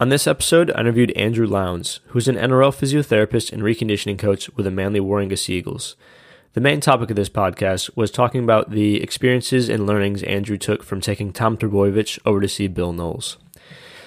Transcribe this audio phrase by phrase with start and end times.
[0.00, 4.64] On this episode, I interviewed Andrew Lowndes, who's an NRL physiotherapist and reconditioning coach with
[4.64, 5.94] the Manly Warringah Sea Eagles.
[6.54, 10.82] The main topic of this podcast was talking about the experiences and learnings Andrew took
[10.82, 13.36] from taking Tom Trbojevic over to see Bill Knowles.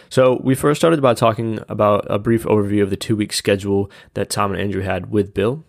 [0.09, 3.91] So, we first started by talking about a brief overview of the two week schedule
[4.15, 5.63] that Tom and Andrew had with Bill.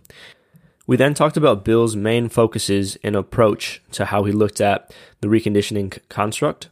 [0.87, 5.29] We then talked about Bill's main focuses and approach to how he looked at the
[5.29, 6.71] reconditioning construct.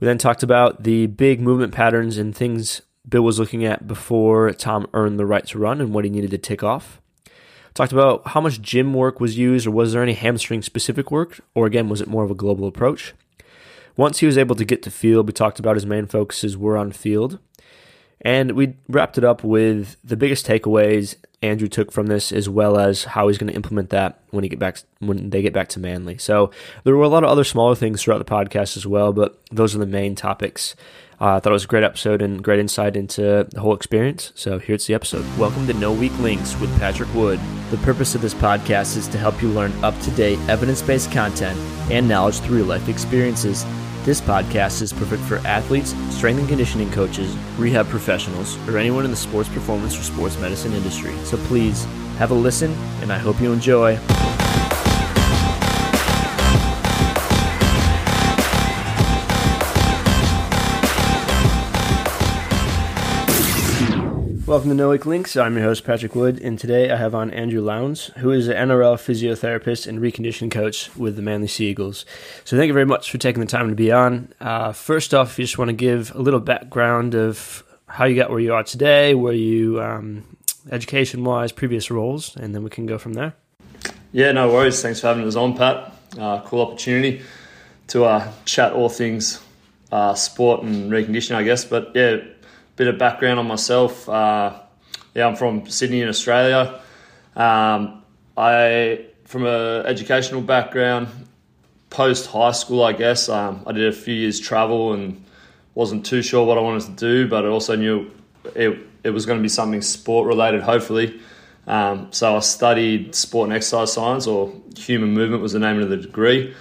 [0.00, 4.50] We then talked about the big movement patterns and things Bill was looking at before
[4.52, 7.00] Tom earned the right to run and what he needed to tick off.
[7.74, 11.40] Talked about how much gym work was used, or was there any hamstring specific work,
[11.54, 13.14] or again, was it more of a global approach?
[13.96, 16.76] Once he was able to get to field, we talked about his main focuses were
[16.76, 17.38] on field.
[18.20, 22.78] And we wrapped it up with the biggest takeaways Andrew took from this, as well
[22.78, 25.68] as how he's going to implement that when he get back when they get back
[25.70, 26.16] to Manly.
[26.16, 26.50] So
[26.84, 29.74] there were a lot of other smaller things throughout the podcast as well, but those
[29.74, 30.74] are the main topics.
[31.20, 34.32] Uh, I thought it was a great episode and great insight into the whole experience.
[34.34, 35.24] So here's the episode.
[35.38, 37.38] Welcome to No Weak Links with Patrick Wood.
[37.70, 41.12] The purpose of this podcast is to help you learn up to date evidence based
[41.12, 41.58] content
[41.90, 43.64] and knowledge through life experiences.
[44.04, 49.10] This podcast is perfect for athletes, strength and conditioning coaches, rehab professionals, or anyone in
[49.10, 51.16] the sports performance or sports medicine industry.
[51.24, 51.86] So please
[52.18, 53.98] have a listen, and I hope you enjoy.
[64.54, 65.36] Welcome to No Weak Links.
[65.36, 68.68] I'm your host, Patrick Wood, and today I have on Andrew Lowndes, who is an
[68.68, 72.06] NRL physiotherapist and reconditioning coach with the Manly Sea Eagles.
[72.44, 74.32] So thank you very much for taking the time to be on.
[74.40, 78.30] Uh, first off, you just want to give a little background of how you got
[78.30, 80.22] where you are today, where you, um,
[80.70, 83.34] education wise, previous roles, and then we can go from there.
[84.12, 84.80] Yeah, no worries.
[84.80, 85.92] Thanks for having us on, Pat.
[86.16, 87.22] Uh, cool opportunity
[87.88, 89.42] to uh, chat all things
[89.90, 91.64] uh, sport and reconditioning, I guess.
[91.64, 92.18] But yeah,
[92.76, 94.08] bit of background on myself.
[94.08, 94.58] Uh,
[95.14, 96.80] yeah, I'm from Sydney in Australia.
[97.36, 98.02] Um,
[98.36, 101.08] I, from an educational background,
[101.90, 105.24] post high school, I guess, um, I did a few years travel and
[105.74, 108.10] wasn't too sure what I wanted to do, but I also knew
[108.54, 111.20] it, it was going to be something sport related, hopefully.
[111.66, 115.88] Um, so I studied sport and exercise science, or human movement was the name of
[115.88, 116.54] the degree,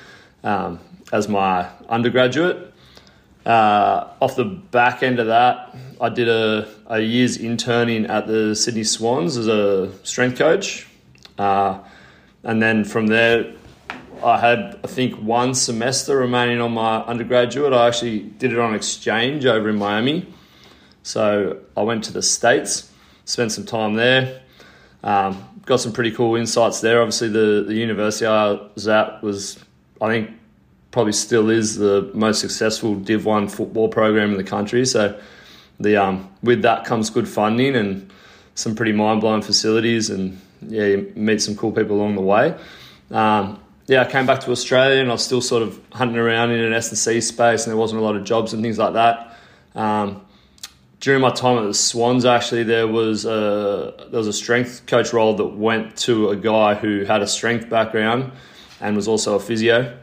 [0.43, 0.79] um,
[1.11, 2.71] as my undergraduate.
[3.45, 8.55] Uh, off the back end of that, I did a, a year's interning at the
[8.55, 10.85] Sydney Swans as a strength coach.
[11.37, 11.79] Uh,
[12.43, 13.53] and then from there,
[14.21, 17.71] I had, I think, one semester remaining on my undergraduate.
[17.71, 20.27] I actually did it on exchange over in Miami.
[21.03, 22.91] So I went to the States,
[23.23, 24.41] spent some time there,
[25.05, 26.99] um, got some pretty cool insights there.
[26.99, 29.57] Obviously, the, the university I was at was,
[30.01, 30.31] I think,
[30.91, 34.85] probably still is the most successful Div 1 football program in the country.
[34.85, 35.17] So
[35.83, 38.11] the um, with that comes good funding and
[38.55, 42.55] some pretty mind blowing facilities, and yeah, you meet some cool people along the way.
[43.11, 46.51] Um, yeah, I came back to Australia and I was still sort of hunting around
[46.51, 48.77] in an S and C space, and there wasn't a lot of jobs and things
[48.77, 49.37] like that.
[49.75, 50.21] Um,
[50.99, 55.11] during my time at the Swans, actually, there was a there was a strength coach
[55.11, 58.31] role that went to a guy who had a strength background
[58.79, 59.97] and was also a physio,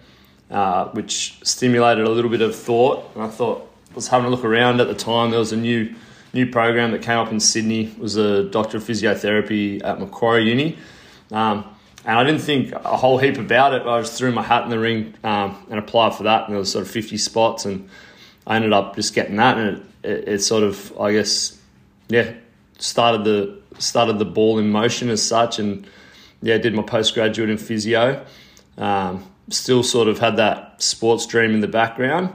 [0.51, 3.11] uh, which stimulated a little bit of thought.
[3.15, 5.31] And I thought, was having a look around at the time.
[5.31, 5.95] There was a new
[6.33, 7.87] new program that came up in Sydney.
[7.87, 10.78] It was a doctor of physiotherapy at Macquarie Uni.
[11.33, 11.65] Um,
[12.05, 13.87] and I didn't think a whole heap about it.
[13.87, 16.59] I just threw my hat in the ring um, and applied for that, and there
[16.59, 17.89] was sort of 50 spots, and
[18.47, 21.59] I ended up just getting that, and it, it, it sort of, I guess,
[22.09, 22.33] yeah,
[22.78, 25.87] started the started the ball in motion as such, and
[26.43, 28.25] yeah, did my postgraduate in physio.
[28.78, 32.33] Um, still sort of had that sports dream in the background,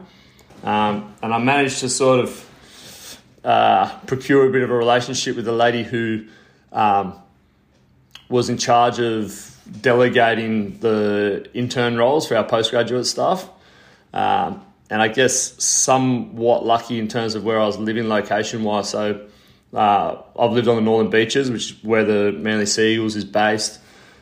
[0.65, 5.47] um, and I managed to sort of uh, procure a bit of a relationship with
[5.47, 6.25] a lady who
[6.73, 7.13] um,
[8.27, 13.47] was in charge of delegating the intern roles for our postgraduate staff.
[14.13, 18.89] Um, and I guess somewhat lucky in terms of where I was living location wise.
[18.89, 19.28] So
[19.73, 23.25] uh, I've lived on the Northern Beaches, which is where the Manly Sea Eagles is
[23.25, 23.79] based.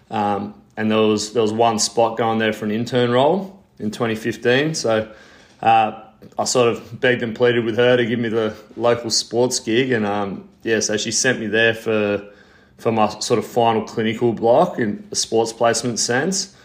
[0.10, 3.92] Um, and there was there was one spot going there for an intern role in
[3.92, 4.74] 2015.
[4.76, 5.14] So
[5.62, 6.03] uh,
[6.38, 9.92] I sort of begged and pleaded with her to give me the local sports gig,
[9.92, 12.30] and um, yeah, so she sent me there for
[12.78, 16.56] for my sort of final clinical block in a sports placement sense.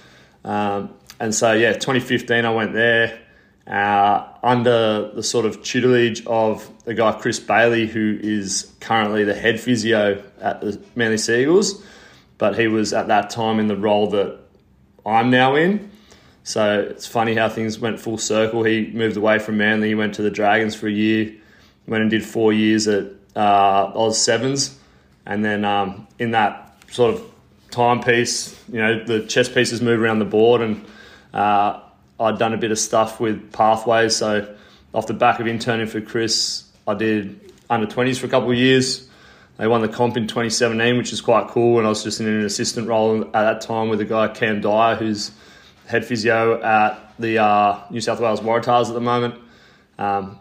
[0.44, 0.90] Um,
[1.20, 3.18] and so yeah, 2015 I went there
[3.66, 9.34] uh, under the sort of tutelage of the guy Chris Bailey, who is currently the
[9.34, 11.82] head physio at the Manly Sea Eagles,
[12.38, 14.38] but he was at that time in the role that
[15.04, 15.90] I'm now in.
[16.48, 18.64] So it's funny how things went full circle.
[18.64, 21.30] He moved away from Manly, he went to the Dragons for a year,
[21.86, 23.04] went and did four years at
[23.36, 24.74] uh, Oz Sevens,
[25.26, 27.22] and then um, in that sort of
[27.70, 30.86] timepiece, you know, the chess pieces move around the board, and
[31.34, 31.80] uh,
[32.18, 34.16] I'd done a bit of stuff with pathways.
[34.16, 34.56] So
[34.94, 38.56] off the back of interning for Chris, I did under 20s for a couple of
[38.56, 39.06] years.
[39.58, 41.76] They won the comp in 2017, which is quite cool.
[41.76, 44.62] And I was just in an assistant role at that time with a guy, Cam
[44.62, 45.30] Dyer, who's
[45.88, 49.34] head physio at the uh, New South Wales Waratahs at the moment.
[49.98, 50.38] Um,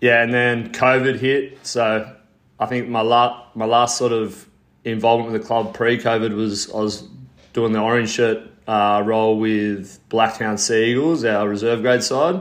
[0.00, 1.64] yeah, and then COVID hit.
[1.66, 2.16] So
[2.58, 4.48] I think my, la- my last sort of
[4.84, 7.06] involvement with the club pre-COVID was I was
[7.52, 12.40] doing the orange shirt uh, role with Blacktown Sea Eagles, our reserve grade side.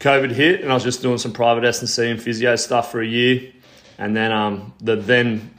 [0.00, 2.92] COVID hit, and I was just doing some private S and C and physio stuff
[2.92, 3.52] for a year,
[3.98, 5.50] and then um, the then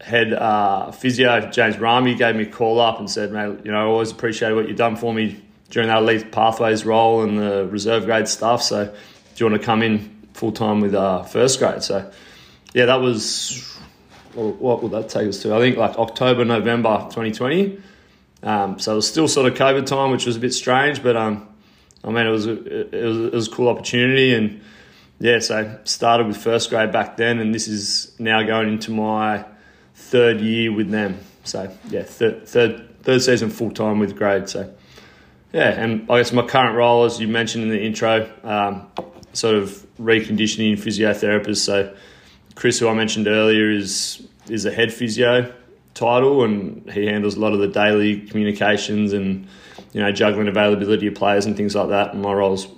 [0.00, 3.78] head uh, physio James Rami gave me a call up and said, "Mate, you know,
[3.78, 7.66] I always appreciated what you've done for me during that elite pathways role and the
[7.66, 8.62] reserve grade stuff.
[8.62, 8.92] So, do
[9.36, 12.10] you want to come in full time with uh, first grade?" So,
[12.74, 13.76] yeah, that was
[14.34, 15.54] what would that take us to?
[15.54, 17.80] I think like October, November 2020.
[18.42, 21.16] Um, so it was still sort of COVID time, which was a bit strange, but
[21.16, 21.48] um,
[22.04, 24.60] I mean, it was, a, it was it was a cool opportunity, and
[25.18, 29.44] yeah, so started with first grade back then, and this is now going into my
[29.96, 31.18] third year with them.
[31.44, 34.48] So yeah, third third, third season full time with grade.
[34.48, 34.72] So
[35.52, 38.86] yeah, and I guess my current role, as you mentioned in the intro, um,
[39.32, 41.58] sort of reconditioning physiotherapist.
[41.58, 41.94] So
[42.54, 45.52] Chris, who I mentioned earlier, is is a head physio
[45.94, 49.46] title, and he handles a lot of the daily communications and
[49.92, 52.12] you know juggling availability of players and things like that.
[52.12, 52.68] And my role's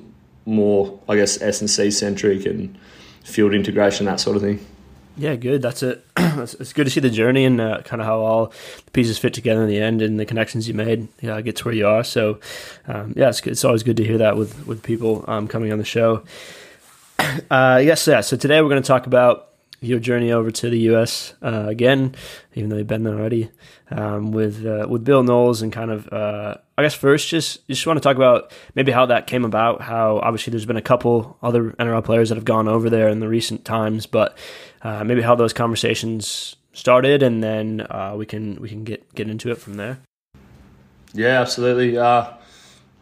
[0.46, 2.78] more, I guess, S and C centric and
[3.24, 4.64] field integration, that sort of thing.
[5.18, 5.62] Yeah, good.
[5.62, 6.06] That's it.
[6.16, 8.46] it's good to see the journey and uh, kind of how all
[8.84, 11.08] the pieces fit together in the end and the connections you made.
[11.20, 12.04] Yeah, get to where you are.
[12.04, 12.38] So,
[12.86, 15.78] um, yeah, it's, it's always good to hear that with with people um, coming on
[15.78, 16.22] the show.
[17.50, 18.20] Uh, yes, yeah.
[18.20, 19.48] So today we're going to talk about
[19.80, 21.34] your journey over to the U.S.
[21.42, 22.14] Uh, again,
[22.54, 23.50] even though you've been there already,
[23.90, 27.86] um, with uh, with Bill Knowles and kind of uh, I guess first just just
[27.86, 29.82] want to talk about maybe how that came about.
[29.82, 33.20] How obviously there's been a couple other NRL players that have gone over there in
[33.20, 34.36] the recent times, but
[34.82, 39.28] uh, maybe how those conversations started, and then uh, we can we can get get
[39.28, 39.98] into it from there.
[41.14, 41.96] Yeah, absolutely.
[41.96, 42.32] Uh,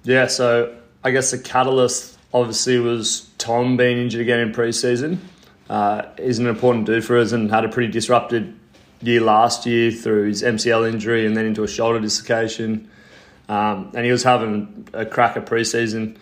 [0.04, 5.18] yeah, so I guess the catalyst obviously was Tom being injured again in preseason
[5.68, 8.54] uh, is an important dude for us and had a pretty disrupted
[9.02, 12.90] year last year through his MCL injury and then into a shoulder dislocation.
[13.48, 16.16] Um, and he was having a cracker preseason.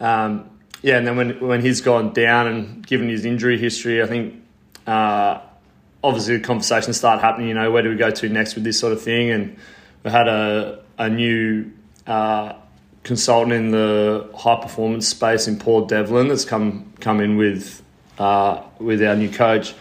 [0.00, 0.50] Um,
[0.82, 4.34] yeah, and then when when he's gone down and given his injury history, I think
[4.86, 5.40] uh,
[6.02, 7.48] obviously conversations start happening.
[7.48, 9.30] You know, where do we go to next with this sort of thing?
[9.30, 9.56] And
[10.04, 11.70] we had a a new
[12.06, 12.54] uh,
[13.02, 17.82] consultant in the high performance space in Paul Devlin that's come come in with
[18.18, 19.74] uh, with our new coach,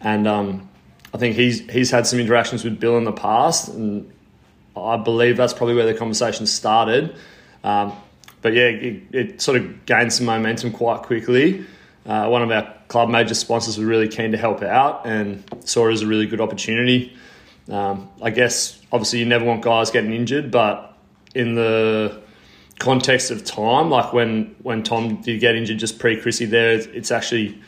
[0.00, 0.68] and um,
[1.12, 4.10] I think he's he's had some interactions with Bill in the past, and
[4.76, 7.16] I believe that's probably where the conversation started.
[7.62, 7.92] Um,
[8.42, 11.64] but yeah, it, it, sort of gained some momentum quite quickly.
[12.04, 15.88] Uh, one of our club major sponsors were really keen to help out and saw
[15.88, 17.12] it as a really good opportunity.
[17.68, 20.96] Um, I guess obviously you never want guys getting injured, but
[21.34, 22.22] in the
[22.78, 27.10] context of time, like when when Tom did get injured just pre Chrissy there, it's
[27.10, 27.60] actually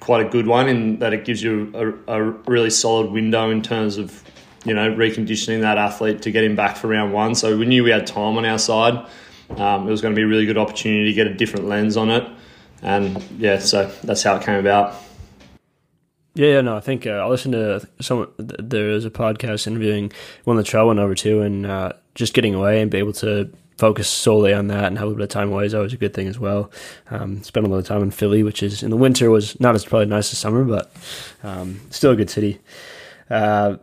[0.00, 1.70] quite a good one in that it gives you
[2.08, 4.24] a, a really solid window in terms of
[4.64, 7.36] you know reconditioning that athlete to get him back for round one.
[7.36, 9.06] So we knew we had time on our side.
[9.50, 11.96] Um, it was going to be a really good opportunity to get a different lens
[11.96, 12.28] on it,
[12.82, 14.94] and yeah, so that's how it came about.
[16.34, 18.32] Yeah, yeah, no, I think uh, I listened to some.
[18.38, 20.12] There was a podcast interviewing
[20.44, 23.52] one that Trell went over to, and uh, just getting away and be able to
[23.78, 26.14] focus solely on that and have a bit of time away is always a good
[26.14, 26.70] thing as well.
[27.10, 29.74] Um, spent a lot of time in Philly, which is in the winter was not
[29.74, 30.92] as probably nice as summer, but
[31.42, 32.60] um, still a good city.
[33.28, 33.76] Uh,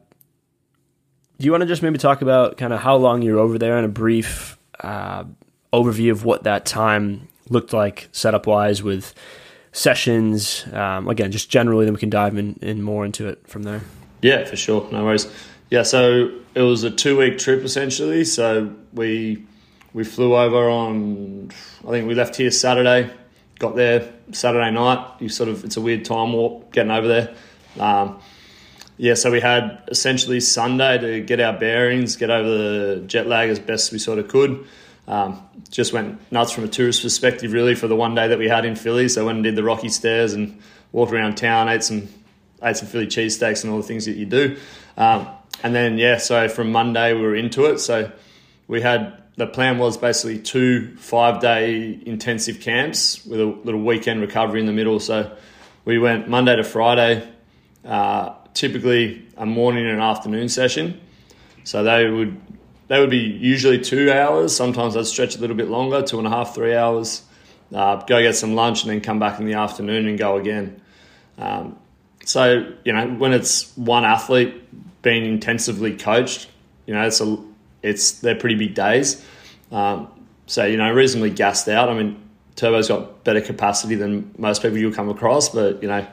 [1.38, 3.78] do you want to just maybe talk about kind of how long you're over there
[3.78, 5.24] and a brief uh,
[5.72, 9.14] overview of what that time looked like setup wise with
[9.72, 10.66] sessions?
[10.72, 13.82] Um, again, just generally, then we can dive in, in more into it from there.
[14.22, 14.88] Yeah, for sure.
[14.92, 15.28] No worries.
[15.70, 18.24] Yeah, so it was a two week trip essentially.
[18.26, 19.46] So we
[19.94, 21.52] we flew over on,
[21.88, 23.10] I think we left here Saturday,
[23.58, 25.06] got there Saturday night.
[25.20, 27.36] You sort of, it's a weird time warp getting over there.
[27.80, 28.20] Um,
[28.98, 33.50] yeah, so we had essentially Sunday to get our bearings, get over the jet lag
[33.50, 34.66] as best we sort of could.
[35.10, 38.48] Um, just went nuts from a tourist perspective, really, for the one day that we
[38.48, 39.10] had in Philly.
[39.10, 40.62] So went and did the Rocky Stairs and
[40.92, 42.08] walked around town, ate some
[42.62, 44.58] ate some Philly cheesesteaks and all the things that you do.
[44.98, 45.28] Um,
[45.64, 47.80] and then yeah, so from Monday we were into it.
[47.80, 48.12] So
[48.68, 54.22] we had the plan was basically two five day intensive camps with a little weekend
[54.22, 55.00] recovery in the middle.
[55.00, 55.36] So
[55.86, 57.28] we went Monday to Friday,
[57.84, 61.02] uh, typically a morning and an afternoon session.
[61.64, 62.40] So they would
[62.90, 64.54] they would be usually two hours.
[64.54, 67.22] Sometimes I'd stretch a little bit longer, two and a half, three hours.
[67.74, 70.82] Uh, go get some lunch and then come back in the afternoon and go again.
[71.38, 71.78] Um,
[72.26, 76.50] so you know when it's one athlete being intensively coached,
[76.88, 77.38] you know it's a
[77.84, 79.24] it's they're pretty big days.
[79.72, 80.10] Um,
[80.48, 81.90] so you know reasonably gassed out.
[81.90, 82.20] I mean
[82.56, 86.06] Turbo's got better capacity than most people you'll come across, but you know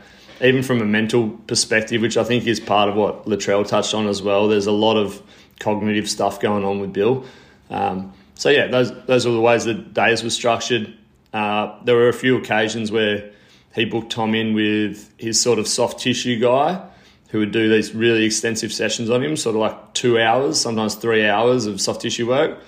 [0.43, 4.07] even from a mental perspective, which I think is part of what Latrell touched on
[4.07, 4.49] as well.
[4.49, 5.23] There's a lot of
[5.59, 7.25] cognitive stuff going on with Bill.
[7.71, 10.93] Um, so yeah, those those are the ways the days were structured.
[11.33, 13.33] Uh, there were a few occasions where
[13.75, 16.83] he booked Tom in with his sort of soft tissue guy
[17.29, 20.95] who would do these really extensive sessions on him, sort of like two hours, sometimes
[20.95, 22.59] three hours of soft tissue work,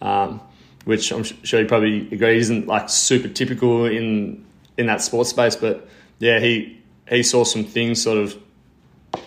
[0.00, 0.40] um,
[0.84, 4.44] which I'm sure you probably agree isn't like super typical in
[4.76, 5.56] in that sports space.
[5.56, 8.38] But yeah, he he saw some things sort of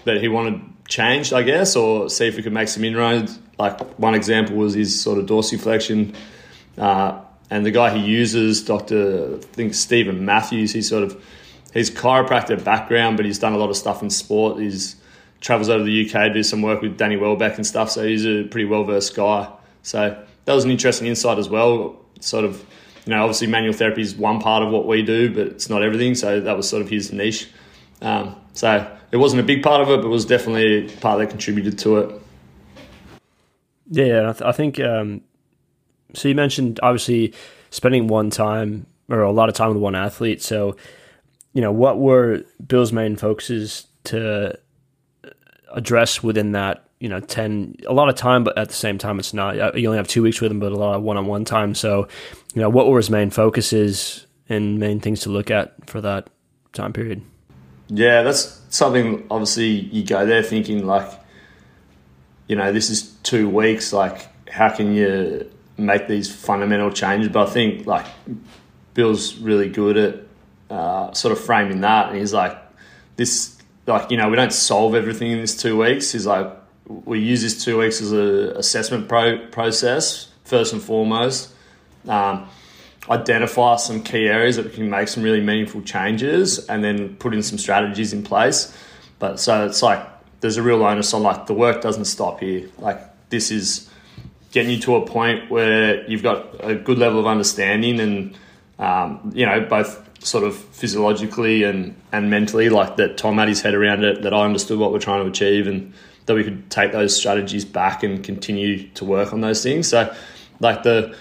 [0.06, 3.38] that he wanted changed, I guess, or see if we could make some inroads.
[3.60, 6.16] Like one example was his sort of dorsiflexion.
[6.78, 9.36] Uh, and the guy he uses, Dr.
[9.36, 11.24] I think Stephen Matthews, he's sort of
[11.74, 14.60] he's chiropractor background, but he's done a lot of stuff in sport.
[14.60, 14.96] He's
[15.40, 17.92] travels over the UK, do some work with Danny Welbeck and stuff.
[17.92, 19.50] So he's a pretty well versed guy.
[19.84, 22.00] So that was an interesting insight as well.
[22.20, 22.66] Sort of,
[23.06, 25.84] you know, obviously manual therapy is one part of what we do, but it's not
[25.84, 26.16] everything.
[26.16, 27.50] So that was sort of his niche.
[28.02, 31.30] Um, so it wasn't a big part of it, but it was definitely part that
[31.30, 32.22] contributed to it.
[33.90, 34.80] Yeah, I, th- I think.
[34.80, 35.22] Um,
[36.14, 37.34] so you mentioned obviously
[37.70, 40.42] spending one time or a lot of time with one athlete.
[40.42, 40.76] So,
[41.54, 44.58] you know, what were Bill's main focuses to
[45.74, 46.84] address within that?
[47.00, 49.56] You know, ten a lot of time, but at the same time, it's not.
[49.78, 51.76] You only have two weeks with him, but a lot of one-on-one time.
[51.76, 52.08] So,
[52.56, 56.30] you know, what were his main focuses and main things to look at for that
[56.74, 57.22] time period?
[57.90, 59.26] Yeah, that's something.
[59.32, 61.10] Obviously, you go there thinking like,
[62.48, 63.94] you know, this is two weeks.
[63.94, 67.30] Like, how can you make these fundamental changes?
[67.30, 68.06] But I think like
[68.94, 70.16] Bill's really good at
[70.70, 72.58] uh, sort of framing that, and he's like,
[73.16, 76.12] this, like, you know, we don't solve everything in this two weeks.
[76.12, 76.52] He's like,
[76.88, 81.54] we use this two weeks as a assessment pro- process first and foremost.
[82.08, 82.48] Um,
[83.10, 87.34] identify some key areas that we can make some really meaningful changes and then put
[87.34, 88.76] in some strategies in place.
[89.20, 90.06] But so it's like
[90.42, 92.70] there's a real onus on like the work doesn't stop here.
[92.80, 93.90] Like this is
[94.52, 98.38] getting you to a point where you've got a good level of understanding and
[98.80, 103.62] um, you know both sort of physiologically and and mentally like that Tom had his
[103.62, 105.94] head around it that I understood what we're trying to achieve and
[106.26, 109.88] that we could take those strategies back and continue to work on those things.
[109.88, 110.14] So
[110.60, 111.16] like the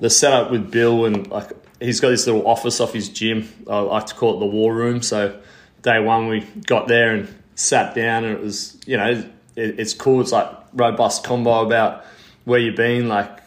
[0.00, 3.48] the setup with Bill and like he's got this little office off his gym.
[3.68, 5.02] I like to call it the war room.
[5.02, 5.38] So
[5.82, 9.24] day one we got there and sat down and it was you know
[9.56, 10.20] it, it's cool.
[10.20, 12.04] It's like robust combo about
[12.44, 13.38] where you've been, like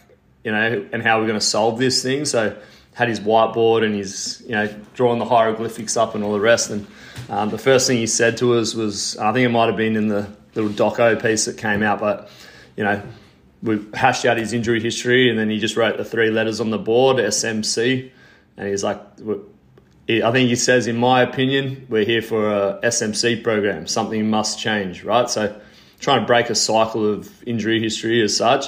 [0.44, 2.24] you know, and how we're going to solve this thing.
[2.24, 2.56] So
[2.92, 6.70] had his whiteboard and he's you know drawing the hieroglyphics up and all the rest.
[6.70, 6.86] And
[7.28, 9.96] um, the first thing he said to us was, I think it might have been
[9.96, 12.30] in the little doco piece that came out, but
[12.76, 13.02] you know
[13.64, 16.70] we hashed out his injury history, and then he just wrote the three letters on
[16.70, 18.10] the board, SMC,
[18.58, 19.00] and he's like,
[20.06, 23.86] I think he says, in my opinion, we're here for a SMC program.
[23.86, 25.30] Something must change, right?
[25.30, 25.58] So,
[25.98, 28.66] trying to break a cycle of injury history as such.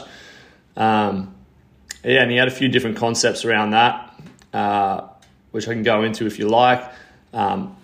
[0.78, 1.34] Um,
[2.02, 4.18] yeah, and he had a few different concepts around that,
[4.54, 5.08] uh,
[5.50, 6.82] which I can go into if you like.
[7.34, 7.76] Um,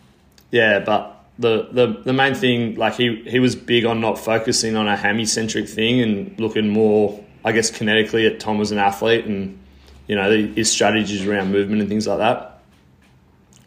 [0.50, 4.76] yeah, but the, the the main thing, like he he was big on not focusing
[4.76, 8.78] on a hammy centric thing and looking more, I guess, kinetically at Tom as an
[8.78, 9.58] athlete and
[10.06, 12.60] you know his strategies around movement and things like that.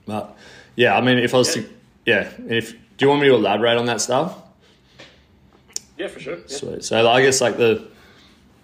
[0.06, 0.38] But
[0.76, 1.62] yeah, I mean, if I was yeah.
[1.64, 1.70] to,
[2.06, 4.38] yeah, if do you want me to elaborate on that stuff?
[5.98, 6.38] Yeah, for sure.
[6.38, 6.44] Yeah.
[6.48, 6.84] Sweet.
[6.84, 7.88] So I guess like the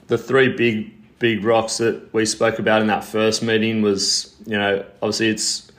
[0.08, 4.58] the three big big rocks that we spoke about in that first meeting was you
[4.58, 5.72] know obviously it's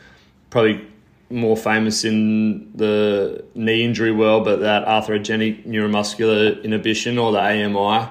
[0.50, 0.86] probably
[1.32, 8.08] more famous in the knee injury world, but that arthrogenic neuromuscular inhibition or the AMI.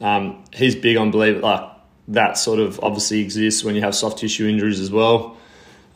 [0.00, 1.68] Um, he's big on believe like
[2.08, 5.36] that sort of obviously exists when you have soft tissue injuries as well,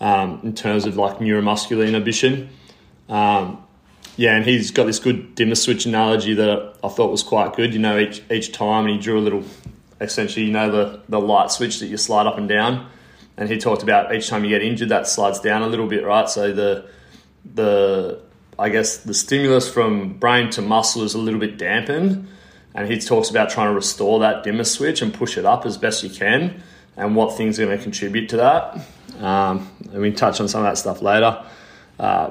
[0.00, 2.48] um, in terms of like neuromuscular inhibition.
[3.08, 3.62] Um,
[4.16, 7.72] yeah, and he's got this good dimmer switch analogy that I thought was quite good.
[7.72, 9.42] You know, each each time, he drew a little,
[10.00, 12.88] essentially, you know, the the light switch that you slide up and down
[13.36, 16.04] and he talked about each time you get injured, that slides down a little bit,
[16.04, 16.28] right?
[16.28, 16.86] So the
[17.54, 18.20] the
[18.58, 22.28] I guess the stimulus from brain to muscle is a little bit dampened,
[22.74, 25.76] and he talks about trying to restore that dimmer switch and push it up as
[25.76, 26.62] best you can,
[26.96, 28.80] and what things are going to contribute to that.
[29.20, 31.44] Um, and we touch on some of that stuff later.
[31.98, 32.30] Uh,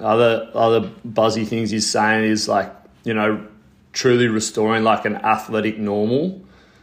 [0.00, 2.72] other other buzzy things he's saying is like
[3.04, 3.46] you know
[3.92, 6.42] truly restoring like an athletic normal.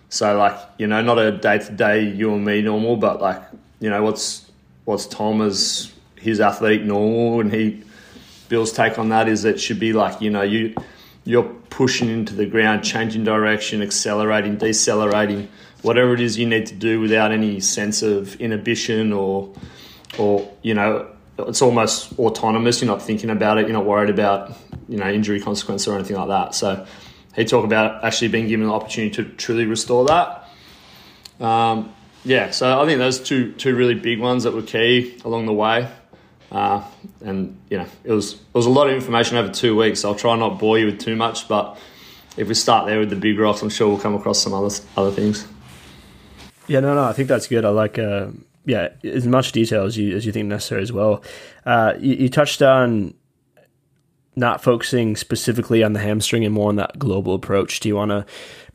[0.10, 3.42] So like you know not a day to day you and me normal, but like
[3.82, 4.50] you know what's
[4.86, 7.84] what's Tom as his athletic normal, and he
[8.48, 10.74] Bill's take on that is it should be like you know you
[11.26, 15.50] you're pushing into the ground, changing direction, accelerating, decelerating,
[15.82, 19.54] whatever it is you need to do without any sense of inhibition or
[20.18, 21.08] or you know
[21.40, 22.82] it's almost autonomous.
[22.82, 23.68] You're not thinking about it.
[23.68, 24.56] You're not worried about
[24.88, 26.56] you know injury consequence or anything like that.
[26.56, 26.86] So
[27.36, 30.50] he talked about actually being given the opportunity to truly restore that.
[31.44, 31.94] Um,
[32.24, 35.54] yeah, so I think those two two really big ones that were key along the
[35.54, 35.90] way.
[36.52, 36.84] Uh,
[37.24, 40.02] and you know, it was it was a lot of information over two weeks.
[40.02, 41.78] So I'll try not bore you with too much, but
[42.38, 44.74] if we start there with the big rocks, I'm sure we'll come across some other
[44.98, 45.48] other things.
[46.68, 47.66] Yeah, no, no, I think that's good.
[47.66, 48.28] I like, uh,
[48.66, 51.24] yeah, as much detail as you as you think necessary as well.
[51.66, 53.14] Uh, you, you touched on
[54.36, 57.80] not focusing specifically on the hamstring and more on that global approach.
[57.80, 58.26] Do you want to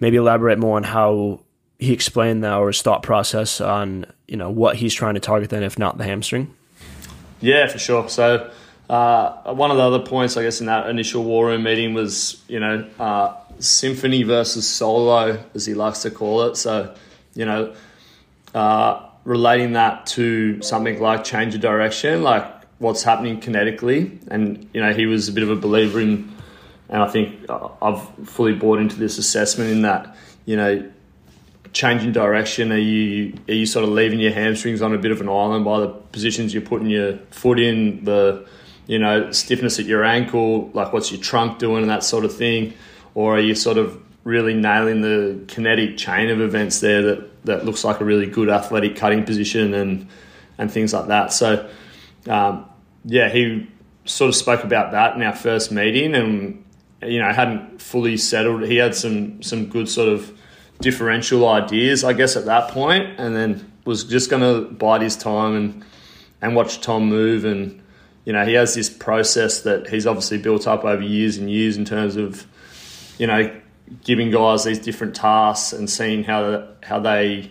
[0.00, 1.40] maybe elaborate more on how
[1.78, 5.50] he explained that or his thought process on you know what he's trying to target
[5.50, 6.54] then, if not the hamstring?
[7.40, 8.08] Yeah, for sure.
[8.08, 8.50] So
[8.88, 12.42] uh, one of the other points, I guess, in that initial war room meeting was
[12.48, 16.56] you know uh, symphony versus solo, as he likes to call it.
[16.56, 16.94] So
[17.34, 17.74] you know,
[18.54, 22.44] uh, relating that to something like change of direction, like
[22.78, 24.18] what's happening kinetically.
[24.28, 26.32] And, you know, he was a bit of a believer in,
[26.88, 30.90] and I think I've fully bought into this assessment in that, you know,
[31.76, 32.72] changing direction?
[32.72, 35.64] Are you are you sort of leaving your hamstrings on a bit of an island
[35.64, 38.46] by the positions you're putting your foot in, the
[38.86, 42.34] you know stiffness at your ankle, like what's your trunk doing and that sort of
[42.34, 42.72] thing,
[43.14, 47.64] or are you sort of really nailing the kinetic chain of events there that, that
[47.64, 50.08] looks like a really good athletic cutting position and
[50.56, 51.30] and things like that.
[51.30, 51.68] So
[52.26, 52.64] um,
[53.04, 53.68] yeah, he
[54.06, 56.64] sort of spoke about that in our first meeting and
[57.02, 58.62] you know hadn't fully settled.
[58.62, 60.32] He had some some good sort of
[60.80, 65.16] differential ideas, I guess, at that point, and then was just going to bide his
[65.16, 65.84] time and
[66.42, 67.44] and watch Tom move.
[67.44, 67.82] And
[68.24, 71.76] you know, he has this process that he's obviously built up over years and years
[71.76, 72.46] in terms of
[73.18, 73.54] you know
[74.04, 77.50] giving guys these different tasks and seeing how how they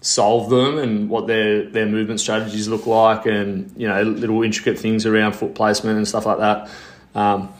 [0.00, 4.78] solve them and what their their movement strategies look like and you know little intricate
[4.78, 6.70] things around foot placement and stuff like that.
[7.14, 7.52] Um,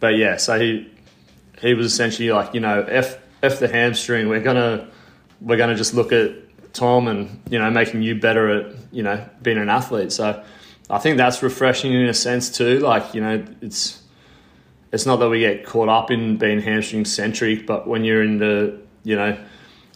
[0.00, 0.90] but yeah, so he
[1.60, 4.28] he was essentially like you know f f the hamstring.
[4.28, 4.88] We're gonna
[5.40, 6.32] we're gonna just look at
[6.72, 10.12] Tom and you know making you better at you know being an athlete.
[10.12, 10.42] So
[10.88, 12.80] I think that's refreshing in a sense too.
[12.80, 14.02] Like you know it's
[14.92, 18.38] it's not that we get caught up in being hamstring centric, but when you're in
[18.38, 19.38] the you know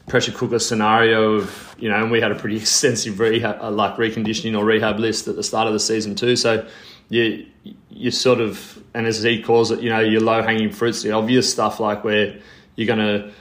[0.07, 3.97] pressure cooker scenario of you know, and we had a pretty extensive rehab, uh, like
[3.97, 6.37] reconditioning or rehab list at the start of the season too.
[6.37, 6.67] So
[7.09, 7.47] you
[7.91, 11.13] you sort of and as he calls it, you know, your low hanging fruits, the
[11.13, 12.39] obvious stuff like where
[12.77, 13.33] you're gonna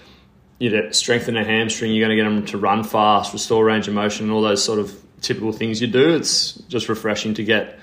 [0.59, 3.93] you know strengthen a hamstring, you're gonna get them to run fast, restore range of
[3.93, 6.15] motion, and all those sort of typical things you do.
[6.15, 7.79] It's just refreshing to get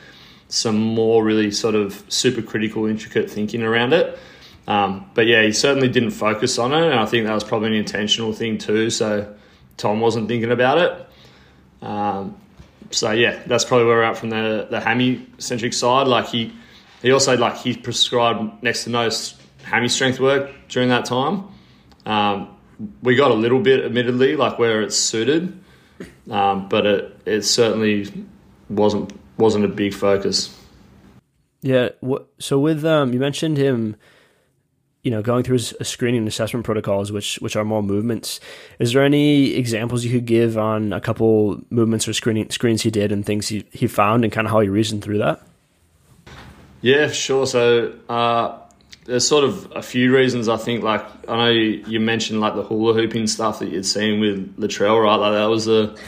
[0.49, 4.19] some more really sort of super critical, intricate thinking around it.
[4.67, 7.69] Um, but yeah, he certainly didn't focus on it, and I think that was probably
[7.69, 8.91] an intentional thing too.
[8.91, 9.35] So
[9.77, 11.07] Tom wasn't thinking about it.
[11.83, 12.37] Um,
[12.91, 16.07] so yeah, that's probably where we're at from the the hammy centric side.
[16.07, 16.53] Like he
[17.03, 19.09] he also like he prescribed next to no
[19.65, 21.45] hammy strength work during that time.
[22.07, 22.57] Um,
[23.03, 25.59] we got a little bit, admittedly, like where it's suited,
[26.31, 28.27] um, but it it certainly
[28.69, 30.57] wasn't wasn't a big focus.
[31.63, 31.91] Yeah.
[32.39, 33.97] So with um, you mentioned him,
[35.03, 38.41] you know, going through his screening and assessment protocols, which which are more movements.
[38.79, 42.91] Is there any examples you could give on a couple movements or screening screens he
[42.91, 45.43] did and things he he found and kind of how he reasoned through that?
[46.83, 47.47] Yeah, sure.
[47.47, 48.59] So uh,
[49.11, 50.85] there's sort of a few reasons I think.
[50.85, 54.57] Like I know you, you mentioned like the hula hooping stuff that you'd seen with
[54.57, 55.17] Latrell, right?
[55.17, 55.99] Like that was the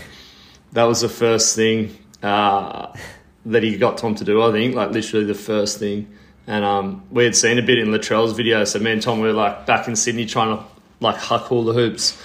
[0.73, 1.99] that was the first thing.
[2.23, 2.95] Uh,
[3.47, 4.41] that he got Tom to do.
[4.41, 7.89] I think like literally the first thing, and um, we had seen a bit in
[7.89, 8.63] Latrell's video.
[8.63, 10.65] So me and Tom were like back in Sydney trying to
[11.01, 12.17] like huck all the hoops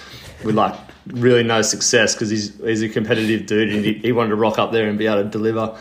[0.44, 0.76] with like
[1.08, 4.60] really no success because he's he's a competitive dude and he, he, wanted to rock
[4.60, 5.76] up there and be able to deliver.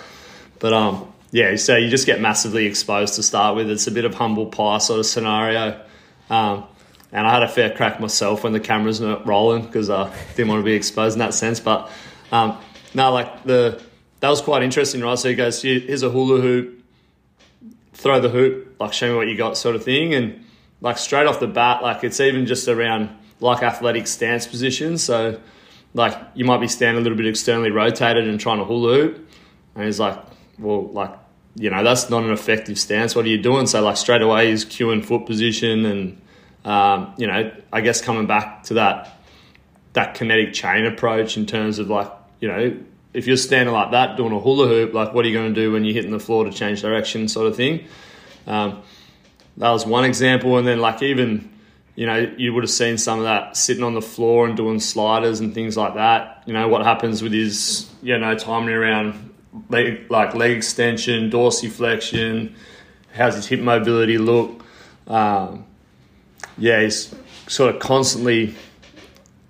[0.58, 3.70] But um, yeah, so you just get massively exposed to start with.
[3.70, 5.82] It's a bit of humble pie sort of scenario.
[6.30, 6.66] Um,
[7.12, 10.50] and I had a fair crack myself when the cameras weren't rolling because I didn't
[10.50, 11.60] want to be exposed in that sense.
[11.60, 11.90] But
[12.32, 12.58] um,
[12.94, 13.82] no, like the
[14.20, 15.18] that was quite interesting, right?
[15.18, 16.84] So he goes, here's a hula hoop,
[17.94, 20.14] throw the hoop, like show me what you got, sort of thing.
[20.14, 20.46] And
[20.82, 23.10] like straight off the bat, like it's even just around
[23.40, 25.04] like athletic stance positions.
[25.04, 25.40] So
[25.94, 29.30] like you might be standing a little bit externally rotated and trying to hula hoop.
[29.76, 30.18] And he's like,
[30.60, 31.14] well, like
[31.56, 33.16] you know that's not an effective stance.
[33.16, 33.68] What are you doing?
[33.68, 36.22] So like straight away he's cueing foot position and
[36.66, 39.14] um, you know I guess coming back to that
[39.94, 42.78] that kinetic chain approach in terms of like you know
[43.14, 45.60] if you're standing like that doing a hula hoop, like what are you going to
[45.60, 47.86] do when you're hitting the floor to change direction, sort of thing.
[48.46, 48.84] Um,
[49.58, 51.50] that was one example, and then like even
[51.96, 54.80] you know you would have seen some of that sitting on the floor and doing
[54.80, 56.44] sliders and things like that.
[56.46, 59.27] You know what happens with his you know timing around
[59.70, 62.54] leg, like leg extension, dorsiflexion,
[63.14, 64.64] how's his hip mobility look.
[65.08, 65.66] Um,
[66.58, 67.14] yeah, he's
[67.48, 68.56] sort of constantly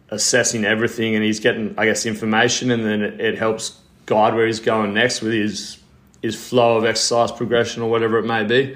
[0.09, 4.45] assessing everything, and he's getting, I guess, information, and then it, it helps guide where
[4.45, 5.79] he's going next with his
[6.21, 8.75] his flow of exercise progression or whatever it may be.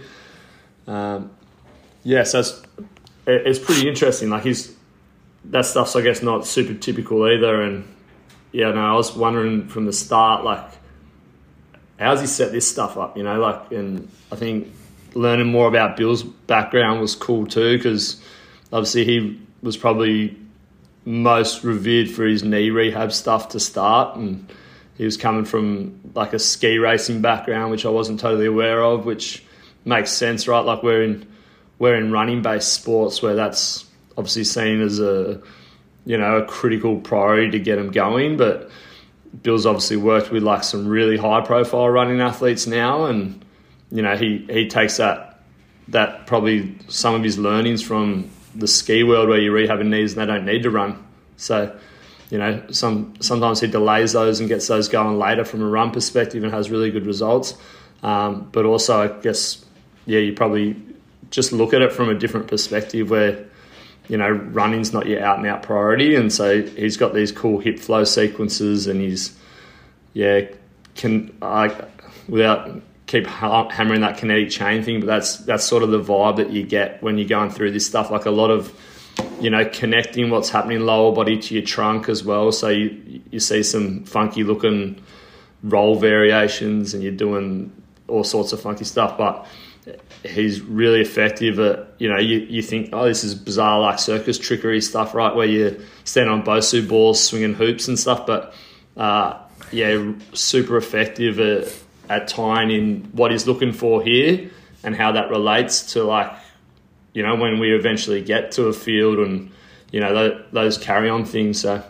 [0.88, 1.32] Um,
[2.04, 2.62] yeah, so it's,
[3.26, 4.30] it's pretty interesting.
[4.30, 4.76] Like he's
[5.46, 7.88] that stuff's I guess not super typical either, and
[8.52, 10.70] yeah, no, I was wondering from the start, like,
[12.02, 13.16] how's he set this stuff up?
[13.16, 14.74] You know, like, and I think
[15.14, 18.22] learning more about Bill's background was cool too, because
[18.74, 20.36] obviously he was probably
[21.06, 24.52] most revered for his knee rehab stuff to start, and
[24.98, 29.06] he was coming from like a ski racing background, which I wasn't totally aware of,
[29.06, 29.44] which
[29.86, 30.62] makes sense, right?
[30.62, 31.28] Like we're in
[31.78, 33.86] we're in running based sports where that's
[34.18, 35.42] obviously seen as a
[36.06, 38.72] you know a critical priority to get them going, but
[39.44, 43.44] Bill's obviously worked with like some really high profile running athletes now, and
[43.92, 45.32] you know he he takes that
[45.88, 50.22] that probably some of his learnings from the ski world where you're rehabbing knees and
[50.22, 51.04] they don't need to run.
[51.38, 51.78] So,
[52.30, 55.92] you know, some sometimes he delays those and gets those going later from a run
[55.92, 57.56] perspective and has really good results.
[58.04, 59.64] Um, but also, I guess,
[60.06, 60.76] yeah, you probably
[61.30, 63.46] just look at it from a different perspective where,
[64.12, 66.16] you know, running's not your out and out priority.
[66.16, 69.34] And so he's got these cool hip flow sequences and he's,
[70.12, 70.42] yeah,
[70.96, 71.74] can, I,
[72.28, 76.50] without keep hammering that kinetic chain thing, but that's that's sort of the vibe that
[76.50, 78.12] you get when you're going through this stuff.
[78.12, 78.74] Like a lot of,
[79.40, 82.52] you know, connecting what's happening lower body to your trunk as well.
[82.52, 85.02] So you you see some funky looking
[85.64, 87.72] roll variations, and you're doing
[88.10, 89.18] all sorts of funky stuff.
[89.18, 89.46] But
[90.24, 94.38] he's really effective at you know you, you think oh this is bizarre like circus
[94.38, 98.54] trickery stuff right where you stand on Bosu balls swinging hoops and stuff but
[98.96, 99.40] uh,
[99.72, 101.74] yeah super effective at
[102.10, 104.50] at tying in what he's looking for here
[104.84, 106.32] and how that relates to like
[107.14, 109.52] you know when we eventually get to a field and
[109.92, 111.62] you know those carry on things.
[111.62, 111.84] So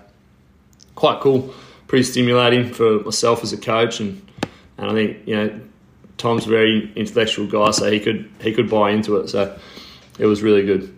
[0.96, 1.54] quite cool,
[1.88, 4.22] pretty stimulating for myself as a coach, and
[4.78, 5.62] and I think you know
[6.22, 9.30] Tom's a very intellectual guy, so he could he could buy into it.
[9.30, 9.58] So
[10.20, 10.96] it was really good.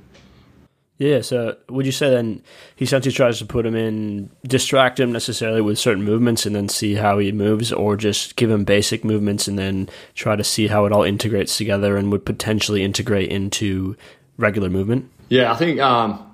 [0.97, 2.43] Yeah, so would you say then
[2.75, 6.69] he essentially tries to put him in, distract him necessarily with certain movements and then
[6.69, 10.67] see how he moves, or just give him basic movements and then try to see
[10.67, 13.97] how it all integrates together and would potentially integrate into
[14.37, 15.09] regular movement?
[15.29, 16.31] Yeah, I think um,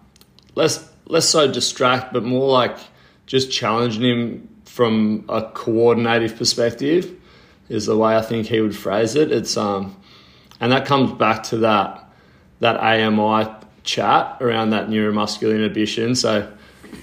[0.55, 2.77] less less so distract, but more like
[3.27, 7.18] just challenging him from a coordinative perspective
[7.69, 9.31] is the way I think he would phrase it.
[9.31, 9.95] It's um,
[10.59, 12.05] and that comes back to that
[12.59, 13.49] that AMI
[13.83, 16.15] chat around that neuromuscular inhibition.
[16.15, 16.51] So,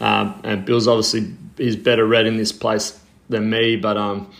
[0.00, 4.30] um, and Bill's obviously he's better read in this place than me, but um,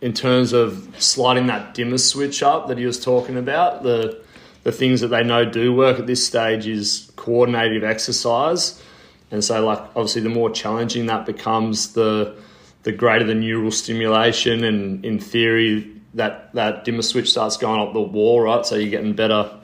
[0.00, 4.22] in terms of sliding that dimmer switch up that he was talking about, the
[4.62, 8.82] the things that they know do work at this stage is coordinative exercise,
[9.30, 12.34] and so like obviously the more challenging that becomes, the
[12.82, 17.92] the greater the neural stimulation, and in theory that that dimmer switch starts going up
[17.92, 18.64] the wall, right?
[18.64, 19.56] So you're getting better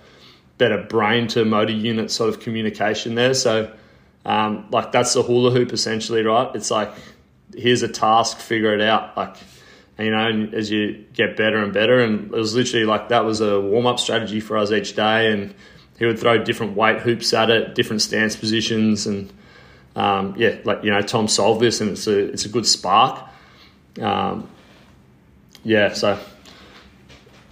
[0.58, 3.34] better brain to motor unit sort of communication there.
[3.34, 3.72] So,
[4.24, 6.54] um, like that's the hula hoop essentially, right?
[6.54, 6.92] It's like
[7.54, 9.16] here's a task, figure it out.
[9.16, 9.36] Like,
[9.98, 13.40] you know, as you get better and better, and it was literally like that was
[13.40, 15.54] a warm up strategy for us each day, and
[15.98, 19.32] he would throw different weight hoops at it, different stance positions, and
[19.96, 23.26] um, yeah, like you know, Tom solved this, and it's a it's a good spark.
[24.00, 24.48] Um,
[25.64, 26.18] yeah, so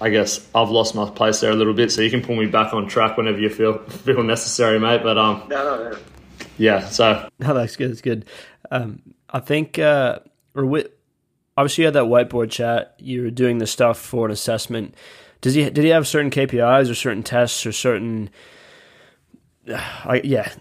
[0.00, 2.46] I guess I've lost my place there a little bit, so you can pull me
[2.46, 5.02] back on track whenever you feel feel necessary, mate.
[5.02, 5.98] But um, no, no, no.
[6.58, 6.86] yeah.
[6.88, 7.90] So no, that's good.
[7.90, 8.26] That's good.
[8.70, 10.18] Um, I think uh,
[10.54, 10.88] or with
[11.56, 12.94] obviously you had that whiteboard chat.
[12.98, 14.94] You were doing the stuff for an assessment.
[15.40, 18.28] Does he did he have certain KPIs or certain tests or certain?
[19.66, 20.52] Uh, I, yeah,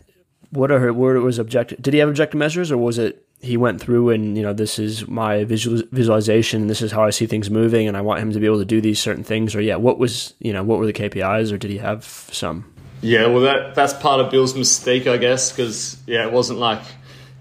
[0.53, 1.81] what are her what was objective?
[1.81, 4.79] Did he have objective measures or was it he went through and you know this
[4.79, 8.31] is my visual, visualization this is how i see things moving and i want him
[8.31, 10.79] to be able to do these certain things or yeah what was you know what
[10.79, 12.63] were the kpis or did he have some
[13.01, 16.79] yeah well that that's part of bill's mistake i guess because yeah it wasn't like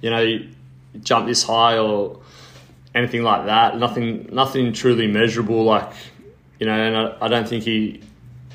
[0.01, 0.41] you know
[1.05, 2.19] jump this high or
[2.97, 5.93] anything like that nothing nothing truly measurable like
[6.63, 8.01] you know, and I, I don't think he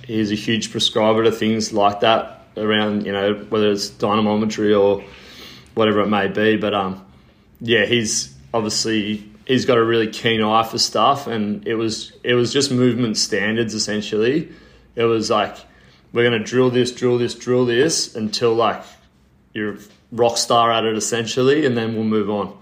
[0.05, 5.03] he's a huge prescriber to things like that around, you know, whether it's dynamometry or
[5.73, 6.57] whatever it may be.
[6.57, 7.05] But um,
[7.61, 12.33] yeah, he's obviously he's got a really keen eye for stuff, and it was it
[12.33, 14.51] was just movement standards essentially.
[14.95, 15.55] It was like
[16.11, 18.83] we're gonna drill this, drill this, drill this until like
[19.53, 19.77] you're
[20.11, 22.57] rock star at it essentially, and then we'll move on.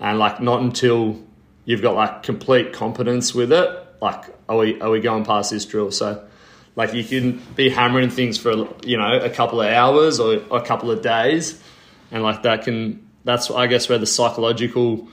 [0.00, 1.20] And like not until
[1.64, 5.64] you've got like complete competence with it, like are we are we going past this
[5.64, 5.90] drill?
[5.90, 6.26] So
[6.76, 10.60] like you can be hammering things for you know a couple of hours or a
[10.60, 11.60] couple of days,
[12.12, 15.08] and like that can that's I guess where the psychological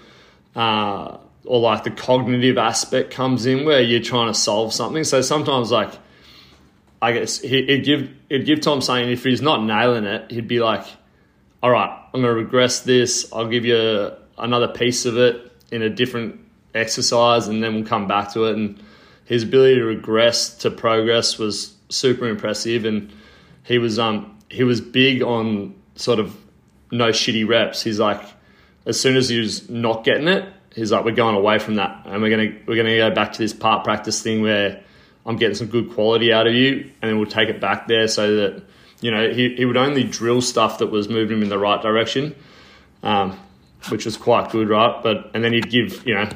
[0.55, 5.03] uh, or like the cognitive aspect comes in where you're trying to solve something.
[5.05, 5.91] So sometimes like
[7.01, 10.59] I guess he'd give he'd give Tom saying if he's not nailing it, he'd be
[10.59, 10.85] like,
[11.61, 13.31] "All right, I'm going to regress this.
[13.33, 16.39] I'll give you another piece of it in a different
[16.73, 18.81] exercise, and then we'll come back to it." And
[19.25, 23.11] his ability to regress to progress was super impressive, and
[23.63, 26.35] he was um he was big on sort of
[26.91, 27.81] no shitty reps.
[27.81, 28.21] He's like,
[28.85, 32.05] as soon as he was not getting it, he's like, we're going away from that,
[32.05, 34.83] and we're gonna we're gonna go back to this part practice thing where
[35.25, 38.07] I'm getting some good quality out of you, and then we'll take it back there
[38.07, 38.63] so that
[39.01, 41.81] you know he, he would only drill stuff that was moving him in the right
[41.81, 42.35] direction,
[43.03, 43.39] um,
[43.89, 45.01] which was quite good, right?
[45.01, 46.29] But and then he'd give you know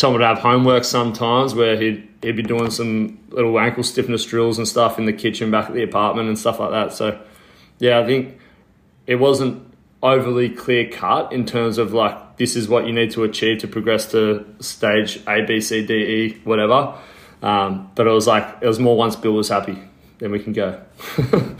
[0.00, 4.56] Tom would have homework sometimes where he'd he'd be doing some little ankle stiffness drills
[4.56, 6.94] and stuff in the kitchen back at the apartment and stuff like that.
[6.94, 7.20] So
[7.78, 8.38] yeah, I think
[9.06, 9.62] it wasn't
[10.02, 13.68] overly clear cut in terms of like this is what you need to achieve to
[13.68, 16.94] progress to stage A, B, C, D, E, whatever.
[17.42, 19.78] Um, but it was like it was more once Bill was happy,
[20.18, 20.80] then we can go.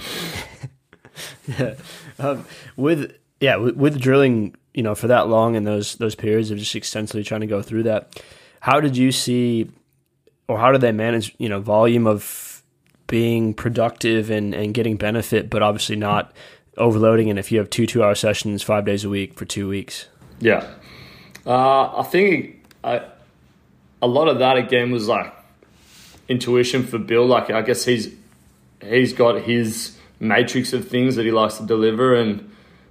[1.58, 1.74] yeah,
[2.18, 6.50] um, with yeah with, with, drilling, you know, for that long and those those periods
[6.50, 8.18] of just extensively trying to go through that.
[8.60, 9.70] How did you see,
[10.48, 12.62] or how did they manage, you know, volume of
[13.06, 16.32] being productive and and getting benefit, but obviously not
[16.78, 17.28] overloading?
[17.28, 20.06] And if you have two two hour sessions five days a week for two weeks,
[20.38, 20.66] yeah,
[21.44, 23.02] uh, I think I,
[24.00, 25.30] a lot of that again was like
[26.26, 27.26] intuition for Bill.
[27.26, 28.14] Like I guess he's
[28.82, 32.49] he's got his matrix of things that he likes to deliver, and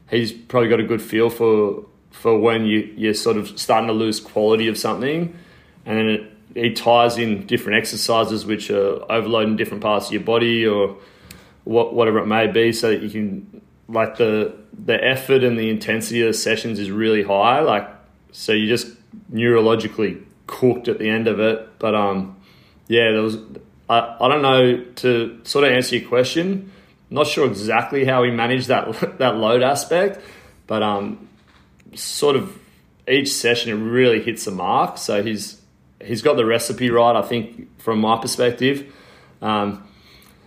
[0.09, 3.93] he's probably got a good feel for for when you you're sort of starting to
[3.93, 5.37] lose quality of something,
[5.85, 10.23] and then it, he ties in different exercises which are overloading different parts of your
[10.23, 10.97] body or
[11.63, 15.69] what whatever it may be, so that you can like the the effort and the
[15.69, 17.59] intensity of the sessions is really high.
[17.59, 17.87] Like
[18.31, 18.87] so, you just
[19.31, 22.35] neurologically cooked at the end of it, but um
[22.89, 23.37] yeah, there was.
[23.87, 26.71] I, I don't know to sort of answer your question.
[27.09, 30.19] Not sure exactly how he managed that that load aspect,
[30.67, 31.27] but um,
[31.95, 32.57] sort of
[33.07, 34.97] each session it really hits the mark.
[34.97, 35.59] So he's
[36.03, 37.15] he's got the recipe right.
[37.15, 38.93] I think from my perspective,
[39.41, 39.83] um,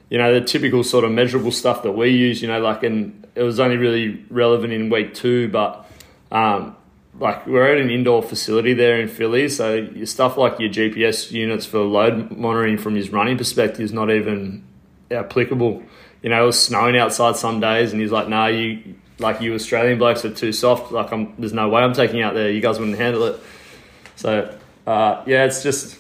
[0.09, 2.43] you know, the typical sort of measurable stuff that we use.
[2.43, 5.87] You know, like and it was only really relevant in week two, but
[6.31, 6.77] um,
[7.19, 11.31] like we're at an indoor facility there in Philly, so your stuff like your GPS
[11.31, 14.65] units for load monitoring from his running perspective is not even
[15.11, 15.83] applicable.
[16.23, 19.55] You know, it was snowing outside some days, and he's like, "Nah, you like you
[19.55, 20.93] Australian blokes are too soft.
[20.93, 22.51] Like, I'm, there's no way I'm taking you out there.
[22.51, 23.41] You guys wouldn't handle it."
[24.17, 24.57] So,
[24.87, 25.99] uh, yeah, it's just,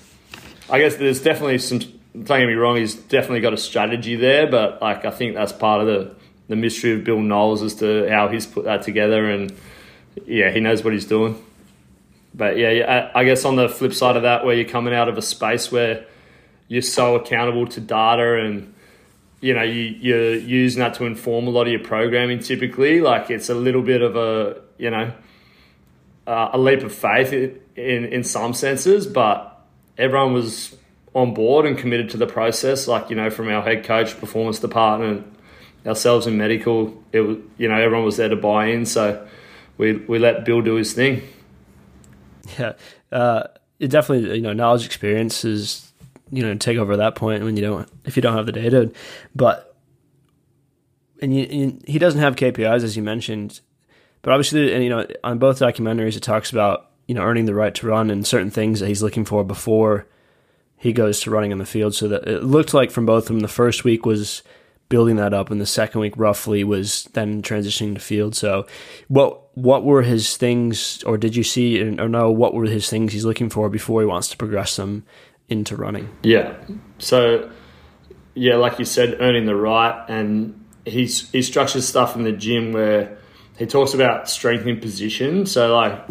[0.70, 1.80] I guess there's definitely some.
[1.80, 5.52] Don't get me wrong, he's definitely got a strategy there, but like I think that's
[5.52, 6.14] part of the
[6.48, 9.52] the mystery of Bill Knowles as to how he's put that together and
[10.26, 11.42] yeah, he knows what he's doing.
[12.35, 15.18] But yeah, I guess on the flip side of that, where you're coming out of
[15.18, 16.04] a space where
[16.68, 18.74] you're so accountable to data and
[19.42, 22.38] you know you, you're using that to inform a lot of your programming.
[22.38, 25.12] Typically, like it's a little bit of a you know
[26.26, 29.61] uh, a leap of faith in in some senses, but
[29.98, 30.74] everyone was
[31.12, 32.87] on board and committed to the process.
[32.87, 35.26] Like you know, from our head coach, performance department,
[35.85, 38.87] ourselves in medical, it was you know everyone was there to buy in.
[38.87, 39.26] So
[39.76, 41.22] we we let Bill do his thing.
[42.59, 42.74] Yeah,
[43.11, 43.44] uh,
[43.81, 45.91] it definitely you know knowledge experience is
[46.32, 48.90] you know take over that point when you don't if you don't have the data,
[49.34, 49.76] but
[51.20, 53.60] and, you, and he doesn't have KPIs as you mentioned,
[54.22, 57.54] but obviously and you know on both documentaries it talks about you know earning the
[57.54, 60.06] right to run and certain things that he's looking for before
[60.82, 61.94] he goes to running in the field.
[61.94, 64.42] So that it looked like from both of them, the first week was
[64.88, 68.34] building that up, and the second week roughly was then transitioning to field.
[68.34, 68.66] So,
[69.06, 73.12] what what were his things, or did you see or know what were his things
[73.12, 75.04] he's looking for before he wants to progress them
[75.52, 76.08] into running?
[76.22, 76.56] Yeah.
[76.98, 77.50] So,
[78.34, 82.72] yeah, like you said, earning the right, and he's he structures stuff in the gym
[82.72, 83.18] where
[83.58, 85.46] he talks about strengthening position.
[85.46, 86.02] So, like,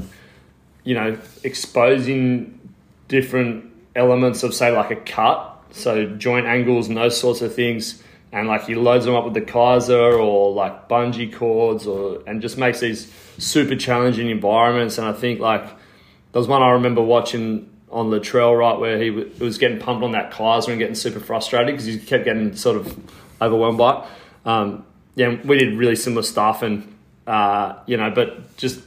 [0.84, 2.60] you know, exposing
[3.08, 8.04] different elements of say like a cut so joint angles and those sorts of things.
[8.32, 12.42] And like he loads them up with the Keiser or like bungee cords, or and
[12.42, 14.98] just makes these super challenging environments.
[14.98, 19.10] And I think like there was one I remember watching on Latrell, right, where he
[19.10, 22.56] w- was getting pumped on that Keiser and getting super frustrated because he kept getting
[22.56, 22.98] sort of
[23.42, 24.48] overwhelmed by it.
[24.48, 26.96] Um, yeah, we did really similar stuff, and
[27.28, 28.82] uh, you know, but just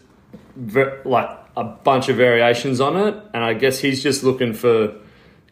[0.56, 3.14] ver- like a bunch of variations on it.
[3.32, 4.94] And I guess he's just looking for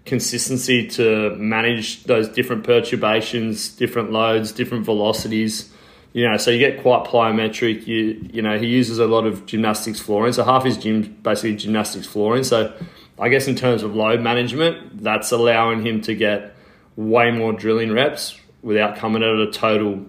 [0.04, 5.70] consistency to manage those different perturbations, different loads, different velocities.
[6.12, 7.86] You know, so you get quite plyometric.
[7.86, 10.32] You you know, he uses a lot of gymnastics flooring.
[10.32, 12.44] So half his gym basically gymnastics flooring.
[12.44, 12.72] So
[13.18, 16.54] I guess in terms of load management, that's allowing him to get
[16.96, 20.06] way more drilling reps without coming at a total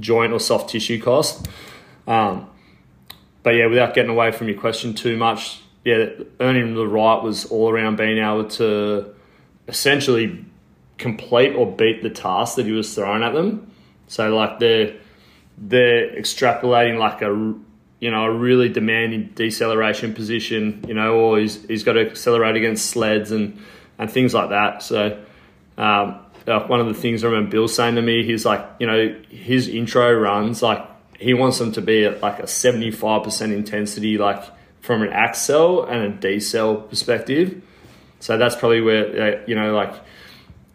[0.00, 1.46] joint or soft tissue cost.
[2.06, 2.48] Um,
[3.42, 6.06] but yeah, without getting away from your question too much, yeah,
[6.40, 9.14] earning the right was all around being able to
[9.68, 10.44] essentially
[10.98, 13.70] complete or beat the task that he was throwing at them.
[14.06, 14.96] So like they're
[15.58, 17.54] they're extrapolating like a
[18.00, 22.56] you know a really demanding deceleration position, you know, or he's he's got to accelerate
[22.56, 23.58] against sleds and
[23.98, 24.82] and things like that.
[24.82, 25.22] So
[25.78, 29.14] um, one of the things I remember Bill saying to me, he's like, you know,
[29.30, 30.86] his intro runs like
[31.18, 34.44] he wants them to be at like a seventy five percent intensity, like
[34.80, 37.62] from an accel and a decel perspective.
[38.20, 39.94] So that's probably where uh, you know, like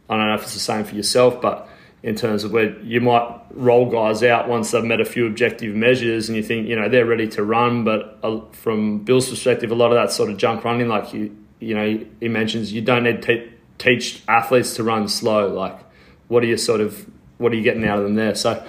[0.10, 1.69] I don't know if it's the same for yourself, but
[2.02, 5.76] in terms of where you might roll guys out once they've met a few objective
[5.76, 9.70] measures and you think you know they're ready to run but uh, from bill's perspective
[9.70, 12.82] a lot of that sort of junk running like you you know he mentions you
[12.82, 15.48] don't need to teach athletes to run slow.
[15.48, 15.80] Like
[16.28, 17.10] what are you sort of
[17.40, 18.36] what are you getting out of them there?
[18.36, 18.64] So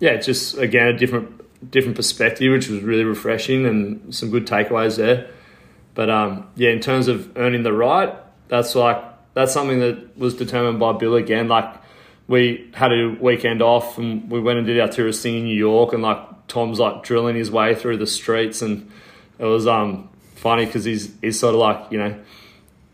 [0.00, 4.96] yeah just again a different different perspective which was really refreshing and some good takeaways
[4.96, 5.28] there.
[5.94, 8.14] But um, yeah in terms of earning the right
[8.48, 9.02] that's like
[9.34, 11.48] that's something that was determined by bill again.
[11.48, 11.74] Like
[12.26, 15.56] we had a weekend off and we went and did our tourist thing in New
[15.56, 18.90] York and like Tom's like drilling his way through the streets and
[19.38, 22.18] it was um funny because he's he's sort of like you know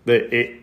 [0.05, 0.63] the it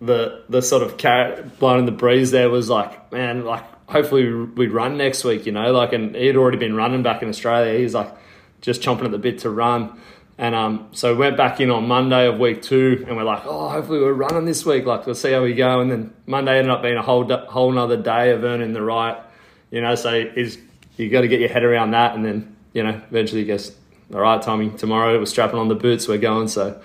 [0.00, 4.32] the the sort of carrot blowing in the breeze there was like man like hopefully
[4.32, 7.78] we'd run next week you know like and he'd already been running back in Australia.
[7.78, 8.12] He's like
[8.60, 10.00] just chomping at the bit to run
[10.42, 13.42] and um, so we went back in on Monday of week two, and we're like,
[13.46, 14.84] oh, hopefully we're running this week.
[14.84, 15.78] Like, let's see how we go.
[15.78, 19.22] And then Monday ended up being a whole whole another day of earning the right.
[19.70, 20.58] You know, so is
[20.96, 23.70] you got to get your head around that, and then you know, eventually, you guess
[24.12, 24.70] all right, Tommy.
[24.70, 26.48] Tomorrow we're strapping on the boots, we're going.
[26.48, 26.80] So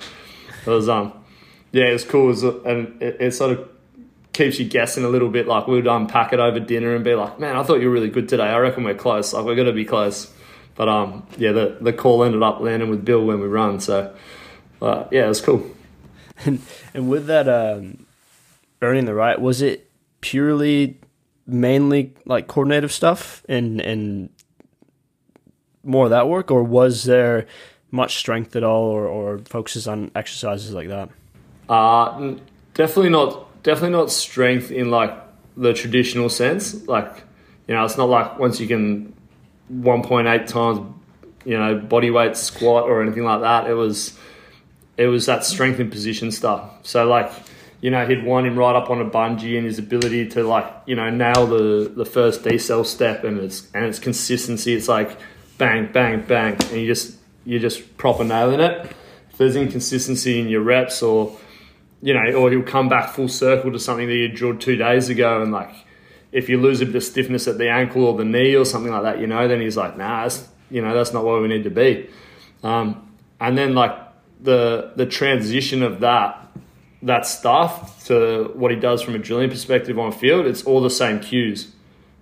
[0.63, 1.13] it was um,
[1.71, 3.67] yeah, it was cool, it was, and it, it sort of
[4.33, 5.47] keeps you guessing a little bit.
[5.47, 8.11] Like we'd unpack it over dinner and be like, man, I thought you were really
[8.11, 8.43] good today.
[8.43, 9.33] I reckon we're close.
[9.33, 10.31] Like we're gonna be close.
[10.77, 13.79] But um, yeah, the the call ended up landing with Bill when we run.
[13.81, 14.15] So
[14.81, 15.69] uh, yeah, it was cool.
[16.45, 16.61] And
[16.93, 18.05] and with that um,
[18.83, 19.89] earning the right, was it
[20.21, 20.99] purely
[21.47, 24.29] mainly like coordinative stuff and and
[25.83, 27.47] more of that work, or was there
[27.89, 31.09] much strength at all, or, or focuses on exercises like that?
[31.67, 32.35] Uh,
[32.75, 33.63] definitely not.
[33.63, 35.17] Definitely not strength in like
[35.55, 36.87] the traditional sense.
[36.87, 37.23] Like
[37.67, 39.16] you know, it's not like once you can
[39.73, 40.95] 1.8 times,
[41.45, 43.69] you know, body weight squat or anything like that.
[43.69, 44.17] It was
[44.97, 46.71] it was that strength and position stuff.
[46.83, 47.31] So like,
[47.81, 50.65] you know, he'd wind him right up on a bungee and his ability to like,
[50.85, 54.73] you know, nail the the first decel step and its and its consistency.
[54.73, 55.17] It's like
[55.57, 58.91] bang, bang, bang, and you just you're just proper nailing it.
[59.29, 61.37] If there's inconsistency in your reps or
[62.01, 65.09] you know, or he'll come back full circle to something that you drilled two days
[65.09, 65.73] ago and like
[66.31, 68.91] if you lose a bit of stiffness at the ankle or the knee or something
[68.91, 71.47] like that, you know, then he's like, nah, that's, you know, that's not where we
[71.47, 72.09] need to be.
[72.63, 73.97] Um, and then like
[74.41, 76.47] the the transition of that
[77.03, 80.89] that stuff to what he does from a drilling perspective on field, it's all the
[80.89, 81.71] same cues.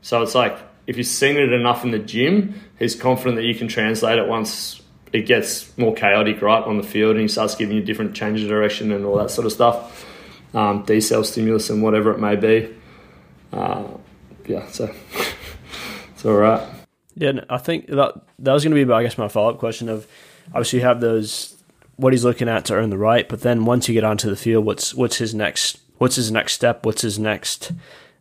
[0.02, 3.56] So it's like if you've seen it enough in the gym, he's confident that you
[3.56, 4.82] can translate it once
[5.14, 8.42] it gets more chaotic, right, on the field, and he starts giving you different change
[8.42, 10.06] of direction and all that sort of stuff,
[10.54, 12.76] um, decel stimulus and whatever it may be.
[13.54, 13.86] Uh,
[14.48, 14.94] yeah, so
[16.14, 16.68] it's all right.
[17.16, 19.90] Yeah, I think that that was going to be, I guess, my follow up question
[19.90, 20.08] of
[20.50, 21.56] obviously you have those
[21.98, 24.36] what he's looking at to earn the right, but then once you get onto the
[24.36, 26.86] field, what's what's his next what's his next step?
[26.86, 27.72] What's his next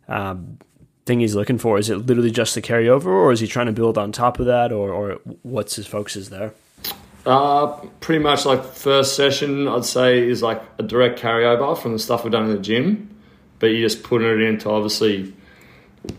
[0.07, 0.57] um,
[1.05, 1.77] thing he's looking for?
[1.77, 4.45] Is it literally just the carryover, or is he trying to build on top of
[4.45, 6.53] that, or, or what's his focus is there?
[7.25, 7.67] Uh,
[8.01, 12.23] pretty much like first session, I'd say is like a direct carryover from the stuff
[12.23, 13.09] we've done in the gym,
[13.59, 15.33] but you're just putting it into obviously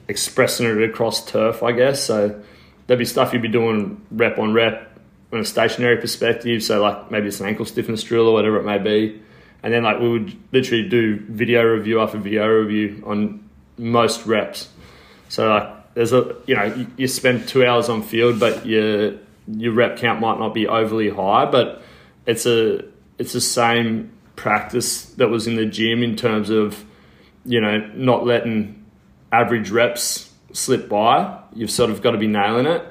[0.08, 2.02] expressing it across turf, I guess.
[2.04, 2.40] So
[2.86, 4.98] there'd be stuff you'd be doing rep on rep
[5.32, 6.62] on a stationary perspective.
[6.62, 9.20] So like maybe it's an ankle stiffness drill or whatever it may be.
[9.62, 14.68] and then like we would literally do video review after video review on most reps.
[15.28, 19.14] So like there's a you know you, you spend two hours on field, but your
[19.48, 21.82] your rep count might not be overly high, but
[22.26, 22.84] it's a
[23.18, 26.84] it's the same practice that was in the gym in terms of
[27.44, 28.85] you know not letting
[29.32, 31.40] average reps slip by.
[31.54, 32.84] You've sort of got to be nailing it,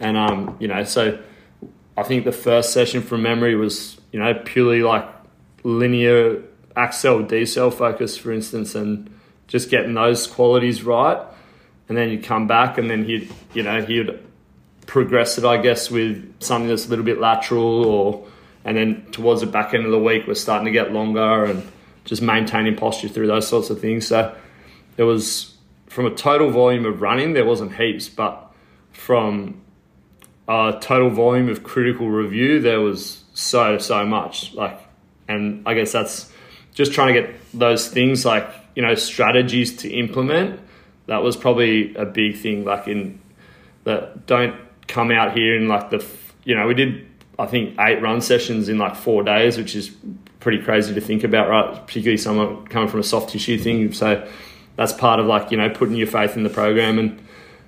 [0.00, 1.18] and um you know so
[1.96, 5.08] I think the first session from memory was you know purely like
[5.64, 6.42] linear
[6.76, 9.10] accel decel focus, for instance, and
[9.48, 11.18] just getting those qualities right.
[11.88, 14.18] And then you come back, and then he'd you know he'd
[14.86, 18.26] progress it, I guess, with something that's a little bit lateral, or
[18.64, 21.66] and then towards the back end of the week, we're starting to get longer and
[22.04, 24.06] just maintaining posture through those sorts of things.
[24.06, 24.34] So
[24.96, 25.55] it was
[25.86, 28.52] from a total volume of running, there wasn't heaps, but
[28.92, 29.60] from
[30.48, 34.54] a total volume of critical review, there was so so much.
[34.54, 34.78] Like
[35.28, 36.32] and I guess that's
[36.74, 40.60] just trying to get those things like you know strategies to implement.
[41.06, 42.64] That was probably a big thing.
[42.64, 43.20] Like in
[43.84, 44.56] that, don't
[44.88, 46.04] come out here in like the
[46.44, 47.06] you know we did
[47.38, 49.94] I think eight run sessions in like four days, which is
[50.40, 51.86] pretty crazy to think about, right?
[51.86, 53.92] Particularly someone coming from a soft tissue thing.
[53.92, 54.26] So
[54.76, 57.26] that's part of like you know putting your faith in the program and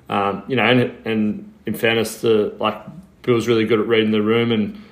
[0.09, 2.77] um, you know and, and in fairness to like
[3.23, 4.83] Bill's really good at reading the room and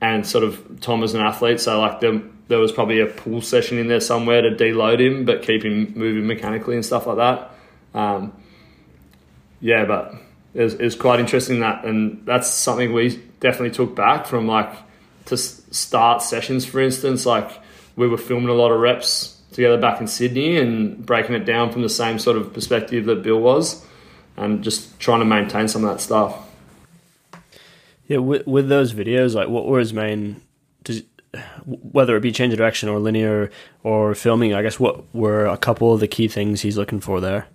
[0.00, 1.60] and sort of Tom as an athlete.
[1.60, 5.24] So like there, there was probably a pull session in there somewhere to deload him,
[5.24, 7.50] but keep him moving mechanically and stuff like that.
[7.94, 8.32] Um,
[9.60, 10.14] yeah, but
[10.54, 14.72] it was, it quite interesting that, and that's something we definitely took back from like
[15.26, 17.26] to start sessions, for instance.
[17.26, 17.50] Like
[17.96, 21.72] we were filming a lot of reps together back in Sydney and breaking it down
[21.72, 23.84] from the same sort of perspective that Bill was,
[24.36, 26.48] and just trying to maintain some of that stuff.
[28.06, 30.40] Yeah, with, with those videos, like what were his main,
[30.84, 31.02] does,
[31.66, 33.50] whether it be change of direction or linear
[33.82, 37.20] or filming, I guess what were a couple of the key things he's looking for
[37.20, 37.48] there?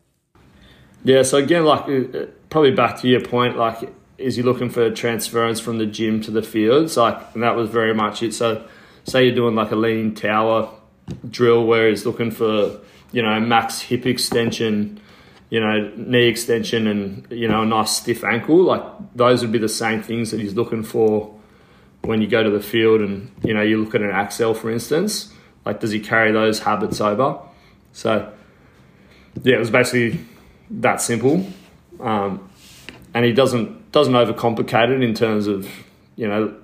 [1.05, 4.91] Yeah, so again, like uh, probably back to your point, like is he looking for
[4.91, 6.97] transference from the gym to the fields?
[6.97, 8.33] Like, and that was very much it.
[8.33, 8.67] So,
[9.05, 10.69] say you're doing like a lean tower
[11.29, 12.79] drill where he's looking for
[13.11, 14.99] you know max hip extension
[15.53, 18.63] you know, knee extension and, you know, a nice stiff ankle.
[18.63, 18.81] Like
[19.15, 21.31] those would be the same things that he's looking for
[22.01, 24.71] when you go to the field and, you know, you look at an accel, for
[24.71, 25.31] instance.
[25.63, 27.37] Like, does he carry those habits over?
[27.91, 28.33] So,
[29.43, 30.25] yeah, it was basically
[30.71, 31.45] that simple.
[31.99, 32.49] Um,
[33.13, 35.69] and he doesn't doesn't overcomplicate it in terms of,
[36.15, 36.55] you know,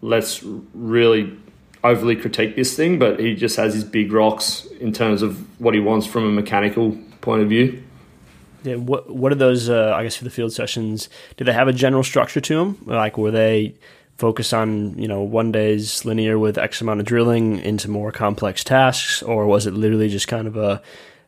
[0.00, 1.37] let's really
[1.84, 5.74] overly critique this thing, but he just has his big rocks in terms of what
[5.74, 7.82] he wants from a mechanical point of view.
[8.64, 9.68] Yeah, what what are those?
[9.68, 12.78] Uh, I guess for the field sessions, do they have a general structure to them?
[12.86, 13.74] Like, were they
[14.16, 18.64] focused on you know one day's linear with X amount of drilling into more complex
[18.64, 20.82] tasks, or was it literally just kind of a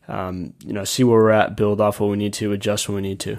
[0.09, 2.97] um, you know see where we're at, build off what we need to, adjust when
[2.97, 3.39] we need to?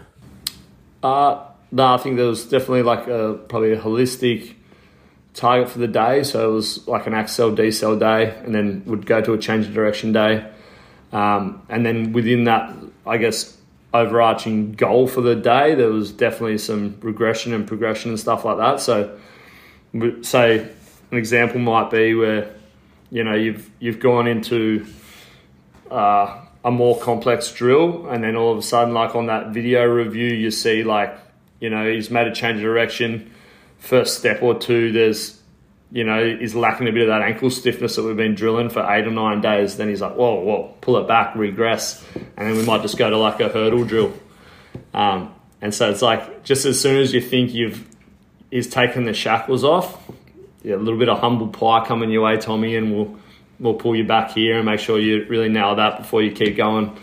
[1.03, 4.55] Uh, no, I think there was definitely like a probably a holistic
[5.33, 6.23] target for the day.
[6.23, 9.67] So it was like an accel decel day, and then would go to a change
[9.67, 10.49] of direction day,
[11.11, 12.73] um, and then within that,
[13.05, 13.57] I guess
[13.93, 15.75] overarching goal for the day.
[15.75, 18.79] There was definitely some regression and progression and stuff like that.
[18.79, 19.17] So,
[20.21, 20.59] say
[21.11, 22.53] an example might be where
[23.11, 24.85] you know you've you've gone into
[25.89, 29.85] uh, a more complex drill, and then all of a sudden, like on that video
[29.85, 31.17] review, you see like
[31.59, 33.31] you know he's made a change of direction.
[33.81, 35.41] First step or two, there's
[35.91, 38.79] you know, is lacking a bit of that ankle stiffness that we've been drilling for
[38.89, 42.03] eight or nine days, then he's like, whoa, whoa, pull it back, regress.
[42.15, 44.13] And then we might just go to like a hurdle drill.
[44.93, 47.85] Um, and so it's like, just as soon as you think you've,
[48.51, 50.01] is taken the shackles off,
[50.63, 53.19] yeah, a little bit of humble pie coming your way, Tommy, and we'll,
[53.59, 56.55] we'll pull you back here and make sure you really nail that before you keep
[56.55, 56.97] going.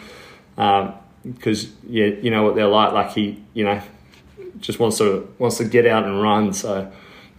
[0.55, 2.93] Because, um, yeah, you know what they're like.
[2.93, 3.83] Like he, you know,
[4.61, 6.53] just wants to, wants to get out and run.
[6.53, 6.91] So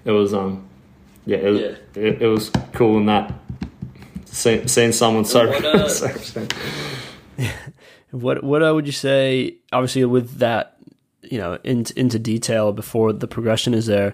[0.05, 0.67] it was, um,
[1.25, 1.75] yeah, it, was, yeah.
[1.95, 3.33] It, it, was cool in that
[4.25, 5.47] seeing, seeing someone so.
[5.47, 5.65] What,
[7.35, 7.47] uh,
[8.11, 9.57] what what uh, would you say?
[9.71, 10.77] Obviously, with that,
[11.21, 14.13] you know, in, into detail before the progression is there.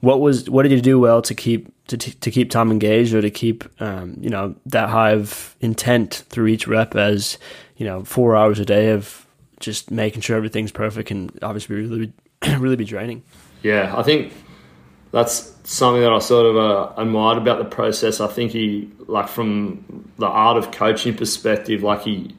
[0.00, 3.22] What was what did you do well to keep to to keep Tom engaged or
[3.22, 7.38] to keep um, you know that high of intent through each rep as
[7.76, 9.26] you know four hours a day of
[9.60, 12.12] just making sure everything's perfect and obviously really
[12.58, 13.22] really be draining.
[13.62, 14.32] Yeah, I think
[15.10, 18.20] that's something that I sort of uh, admired about the process.
[18.20, 22.34] I think he, like from the art of coaching perspective, like he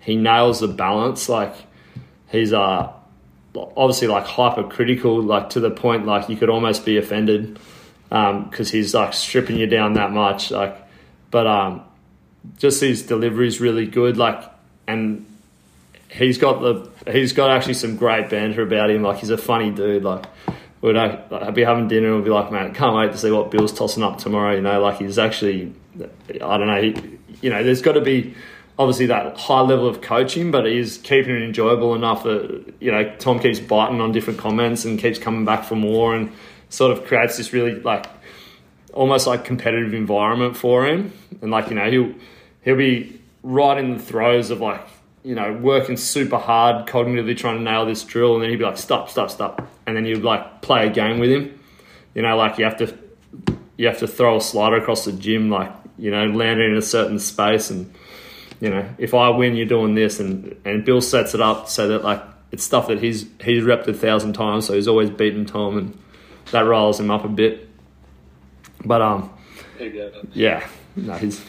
[0.00, 1.28] he nails the balance.
[1.28, 1.54] Like
[2.28, 2.92] he's uh
[3.54, 7.58] obviously like hypercritical, like to the point like you could almost be offended
[8.10, 10.50] because um, he's like stripping you down that much.
[10.50, 10.76] Like,
[11.30, 11.82] but um,
[12.58, 14.16] just his delivery is really good.
[14.16, 14.42] Like,
[14.88, 15.26] and
[16.10, 19.02] he's got the he's got actually some great banter about him.
[19.02, 20.02] Like, he's a funny dude.
[20.02, 20.26] Like,
[20.82, 23.50] I I'd be having dinner and we'd be like, man, can't wait to see what
[23.50, 24.54] Bill's tossing up tomorrow.
[24.54, 25.74] You know, like he's actually,
[26.28, 28.34] I don't know, he, you know, there's got to be
[28.78, 33.14] obviously that high level of coaching, but he's keeping it enjoyable enough that you know
[33.18, 36.32] Tom keeps biting on different comments and keeps coming back for more and
[36.70, 38.06] sort of creates this really like
[38.94, 41.12] almost like competitive environment for him.
[41.42, 42.14] And like you know he'll
[42.62, 44.86] he'll be right in the throes of like
[45.22, 48.64] you know working super hard cognitively trying to nail this drill, and then he'd be
[48.64, 51.58] like stop stop stop, and then you'd like play a game with him.
[52.14, 52.96] You know like you have to
[53.76, 56.76] you have to throw a slider across the gym like you know land it in
[56.76, 57.92] a certain space and
[58.60, 61.88] you know, if I win, you're doing this, and and Bill sets it up so
[61.88, 65.46] that like it's stuff that he's he's repped a thousand times, so he's always beaten
[65.46, 65.98] Tom, and
[66.52, 67.68] that rolls him up a bit.
[68.84, 69.30] But um,
[70.34, 71.42] yeah, no, he's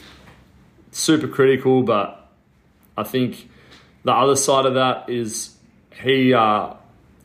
[0.91, 2.29] super critical, but
[2.97, 3.49] I think
[4.03, 5.55] the other side of that is
[6.01, 6.73] he uh,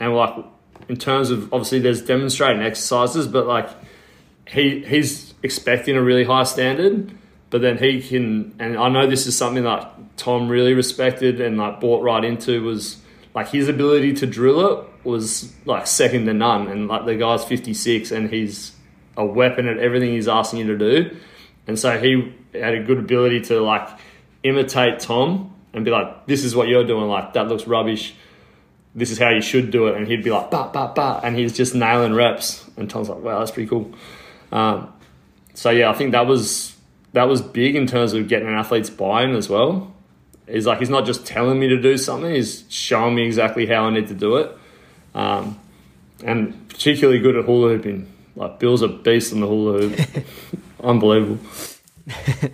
[0.00, 0.44] and like
[0.88, 3.68] in terms of obviously there's demonstrating exercises, but like
[4.46, 7.12] he he's expecting a really high standard
[7.50, 11.56] but then he can, and I know this is something that Tom really respected and
[11.56, 12.98] like bought right into was
[13.34, 16.68] like his ability to drill it was like second to none.
[16.68, 18.72] And like the guy's 56 and he's
[19.16, 21.16] a weapon at everything he's asking you to do.
[21.66, 23.88] And so he had a good ability to like
[24.42, 27.06] imitate Tom and be like, this is what you're doing.
[27.06, 28.14] Like, that looks rubbish.
[28.94, 29.96] This is how you should do it.
[29.96, 31.20] And he'd be like, bah, bah, bah.
[31.22, 32.68] And he's just nailing reps.
[32.78, 33.92] And Tom's like, wow, that's pretty cool.
[34.50, 34.92] Um,
[35.52, 36.74] so yeah, I think that was
[37.12, 39.94] that was big in terms of getting an athlete's buy-in as well.
[40.46, 43.84] He's like he's not just telling me to do something; he's showing me exactly how
[43.84, 44.56] I need to do it.
[45.14, 45.58] Um,
[46.24, 48.12] and particularly good at hula hooping.
[48.36, 50.26] Like Bill's a beast in the hula hoop,
[50.84, 51.38] unbelievable.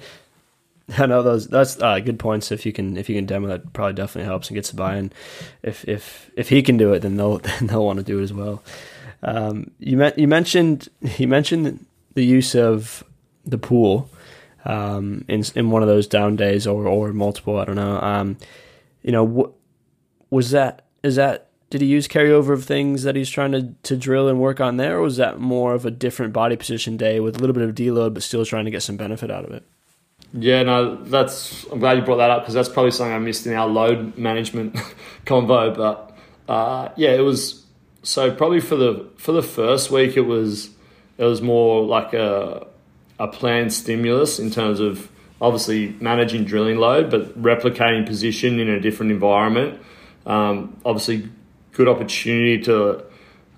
[0.98, 1.48] I know those.
[1.48, 2.52] That's uh, good points.
[2.52, 5.12] If you can, if you can demo that, probably definitely helps and gets a buy-in.
[5.62, 8.22] If if if he can do it, then they'll then they'll want to do it
[8.22, 8.62] as well.
[9.22, 11.84] Um, you you mentioned you mentioned
[12.14, 13.04] the use of
[13.44, 14.10] the pool
[14.64, 17.58] um, in in one of those down days or or multiple.
[17.58, 18.00] I don't know.
[18.00, 18.36] Um,
[19.02, 19.54] you know,
[20.30, 20.84] was that?
[21.02, 24.38] Is that did he use carryover of things that he's trying to, to drill and
[24.38, 27.38] work on there, or was that more of a different body position day with a
[27.38, 29.64] little bit of deload, but still trying to get some benefit out of it?
[30.34, 31.64] Yeah, no, that's.
[31.64, 34.16] I'm glad you brought that up because that's probably something I missed in our load
[34.16, 34.74] management
[35.26, 35.76] convo.
[35.76, 36.16] But
[36.50, 37.64] uh, yeah, it was
[38.02, 40.70] so probably for the for the first week it was
[41.18, 42.66] it was more like a
[43.18, 45.10] a planned stimulus in terms of
[45.40, 49.80] obviously managing drilling load, but replicating position in a different environment.
[50.24, 51.28] Um, obviously,
[51.72, 53.04] good opportunity to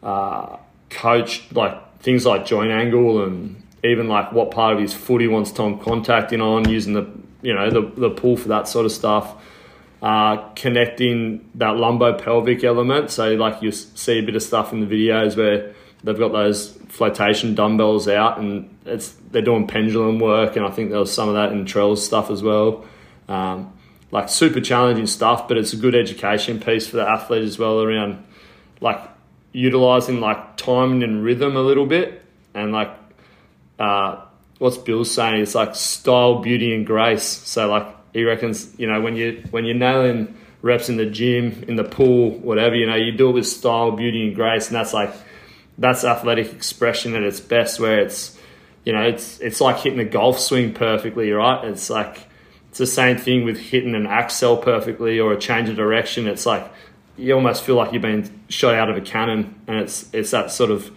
[0.03, 0.57] uh,
[0.91, 5.29] coach like things like joint angle and even like what part of his foot he
[5.29, 7.07] wants Tom contacting on, using the
[7.43, 9.35] you know the the pull for that sort of stuff.
[10.03, 14.81] Uh, connecting that lumbo pelvic element, so like you see a bit of stuff in
[14.81, 20.57] the videos where they've got those flotation dumbbells out and it's they're doing pendulum work
[20.57, 22.85] and I think there was some of that in Trell's stuff as well.
[23.29, 23.73] Um,
[24.11, 27.81] like super challenging stuff, but it's a good education piece for the athlete as well
[27.81, 28.23] around
[28.81, 29.01] like
[29.53, 32.23] utilizing like timing and rhythm a little bit
[32.53, 32.91] and like
[33.79, 34.25] uh,
[34.59, 37.25] what's Bill saying it's like style, beauty, and grace.
[37.25, 41.65] So like he reckons, you know, when you when you're nailing reps in the gym,
[41.69, 44.77] in the pool, whatever, you know, you do it with style, beauty, and grace, and
[44.77, 45.13] that's like
[45.79, 48.39] that's athletic expression at its best, where it's
[48.85, 51.65] you know it's it's like hitting a golf swing perfectly, right?
[51.65, 52.27] It's like
[52.71, 56.27] it's the same thing with hitting an accel perfectly or a change of direction.
[56.27, 56.73] It's like
[57.17, 60.51] you almost feel like you've been shot out of a cannon, and it's it's that
[60.51, 60.91] sort of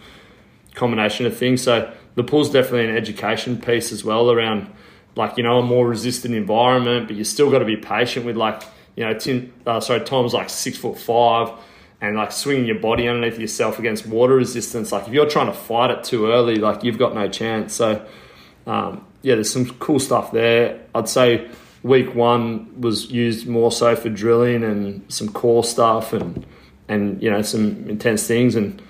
[0.74, 1.62] combination of things.
[1.62, 4.68] So the pool's definitely an education piece as well around
[5.14, 8.36] like you know a more resistant environment, but you still got to be patient with
[8.36, 8.62] like
[8.96, 11.52] you know Tim, uh, sorry Tom's like six foot five
[12.00, 14.90] and like swinging your body underneath yourself against water resistance.
[14.90, 17.74] Like if you're trying to fight it too early, like you've got no chance.
[17.74, 18.04] So
[18.66, 20.80] um, yeah, there's some cool stuff there.
[20.96, 21.48] I'd say
[21.84, 26.44] week one was used more so for drilling and some core stuff and
[26.88, 28.82] and you know some intense things and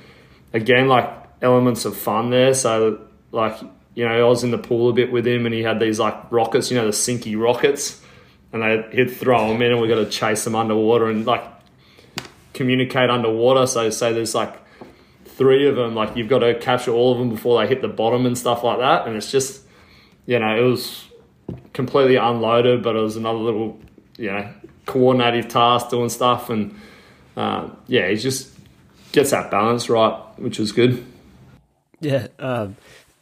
[0.55, 1.13] again like
[1.43, 2.55] elements of fun there.
[2.55, 3.61] So like
[3.95, 5.99] you know I was in the pool a bit with him and he had these
[5.99, 8.03] like rockets, you know the sinky rockets,
[8.53, 11.45] and they, he'd throw them in and we got to chase them underwater and like
[12.55, 13.67] communicate underwater.
[13.67, 14.55] So say there's like
[15.25, 17.89] three of them, like you've got to capture all of them before they hit the
[17.89, 19.07] bottom and stuff like that.
[19.07, 19.63] And it's just,
[20.27, 21.07] you know, it was
[21.73, 23.81] completely unloaded, but it was another little,
[24.17, 24.53] you know,
[24.85, 26.51] coordinative task doing stuff.
[26.51, 26.79] And
[27.37, 28.53] uh, yeah, he just
[29.13, 31.07] gets that balance right, which was good.
[32.01, 32.27] Yeah.
[32.41, 32.77] Um,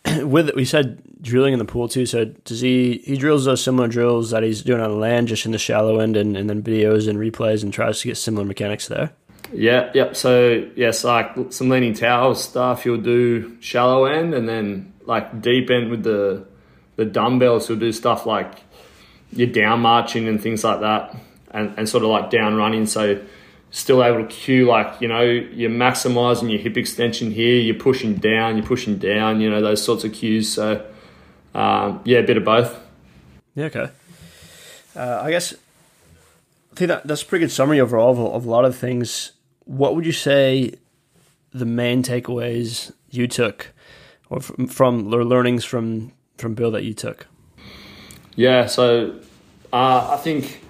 [0.23, 2.07] with we said drilling in the pool too.
[2.07, 5.53] So does he he drills those similar drills that he's doing on land, just in
[5.53, 8.89] the shallow end, and, and then videos and replays, and tries to get similar mechanics
[8.89, 9.13] there.
[9.53, 10.17] Yeah, yep.
[10.17, 15.71] So yes, like some leaning tower stuff, he'll do shallow end, and then like deep
[15.71, 16.47] end with the
[16.97, 18.53] the dumbbells, he'll do stuff like
[19.33, 21.17] your down marching and things like that,
[21.51, 22.87] and, and sort of like down running.
[22.87, 23.21] So
[23.71, 28.15] still able to cue like you know you're maximizing your hip extension here, you're pushing
[28.15, 30.53] down, you're pushing down, you know those sorts of cues.
[30.53, 30.85] So
[31.55, 32.79] um, yeah, a bit of both.
[33.55, 33.67] Yeah.
[33.67, 33.91] Okay.
[34.95, 35.53] Uh, I guess
[36.73, 39.33] I think that that's a pretty good summary overall of, of a lot of things
[39.67, 40.73] what would you say
[41.53, 43.73] the main takeaways you took
[44.31, 47.27] or from, from or learnings from from Bill that you took?
[48.35, 49.19] Yeah, so
[49.73, 50.63] uh, I think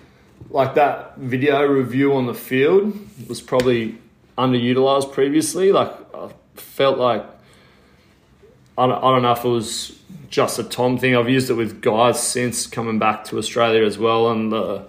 [0.51, 2.97] like that video review on the field
[3.29, 3.99] was probably
[4.39, 5.73] underutilized previously.
[5.73, 7.25] Like I felt like
[8.79, 11.17] I don't, I don't know if it was just a Tom thing.
[11.17, 14.87] I've used it with guys since coming back to Australia as well, and the,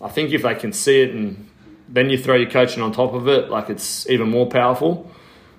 [0.00, 1.48] I think if they can see it and
[1.88, 5.10] then you throw your coaching on top of it, like it's even more powerful.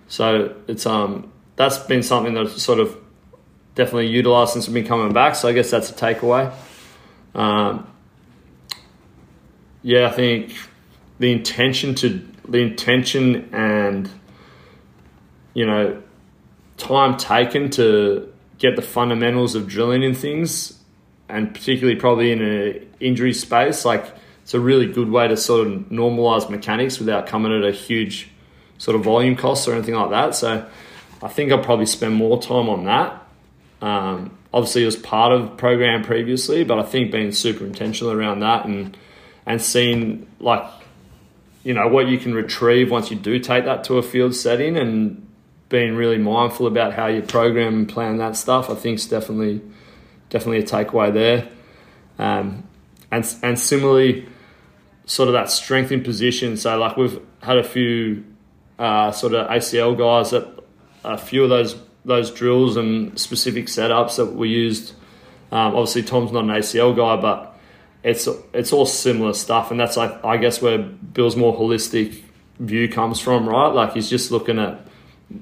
[0.07, 2.97] So it's um that's been something that's sort of
[3.75, 5.35] definitely utilised since we've been coming back.
[5.35, 6.51] So I guess that's a takeaway.
[7.35, 7.87] Um,
[9.81, 10.55] yeah, I think
[11.19, 14.09] the intention to the intention and
[15.53, 16.01] you know
[16.77, 20.79] time taken to get the fundamentals of drilling in things,
[21.29, 24.05] and particularly probably in an injury space, like
[24.43, 28.29] it's a really good way to sort of normalize mechanics without coming at a huge
[28.77, 30.35] sort of volume cost or anything like that.
[30.35, 30.65] So
[31.21, 33.27] I think I'll probably spend more time on that.
[33.81, 38.39] Um, obviously, it was part of program previously, but I think being super intentional around
[38.39, 38.95] that and
[39.47, 40.63] and seeing like
[41.63, 44.77] you know what you can retrieve once you do take that to a field setting
[44.77, 45.27] and
[45.69, 49.61] being really mindful about how you program and plan that stuff, I think is definitely
[50.29, 51.47] definitely a takeaway there.
[52.19, 52.63] Um,
[53.11, 54.27] and and similarly,
[55.05, 56.57] sort of that strength in position.
[56.57, 58.23] So like we've had a few
[58.77, 60.47] uh, sort of ACL guys that
[61.03, 61.75] a few of those
[62.05, 64.93] those drills and specific setups that we used.
[65.51, 67.46] Um, obviously, Tom's not an ACL guy, but
[68.03, 72.23] it's it's all similar stuff, and that's like I guess where Bill's more holistic
[72.59, 73.67] view comes from, right?
[73.67, 74.79] Like he's just looking at,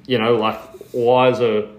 [0.06, 0.60] you know, like
[0.91, 1.72] why is a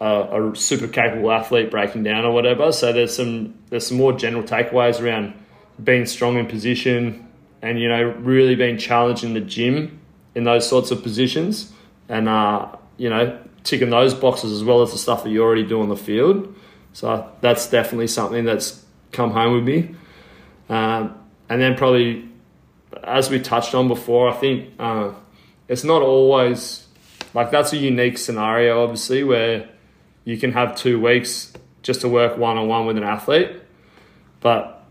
[0.00, 2.72] a, a super capable athlete breaking down or whatever.
[2.72, 5.34] So there's some there's some more general takeaways around
[5.82, 7.28] being strong in position
[7.62, 10.00] and you know really being challenged in the gym
[10.34, 11.72] in those sorts of positions
[12.08, 15.64] and uh, you know ticking those boxes as well as the stuff that you already
[15.64, 16.54] do on the field
[16.92, 18.81] so that's definitely something that's
[19.12, 19.94] come home with me
[20.68, 21.14] um,
[21.48, 22.28] and then probably
[23.04, 25.12] as we touched on before i think uh,
[25.68, 26.86] it's not always
[27.34, 29.68] like that's a unique scenario obviously where
[30.24, 31.52] you can have two weeks
[31.82, 33.56] just to work one-on-one with an athlete
[34.40, 34.82] but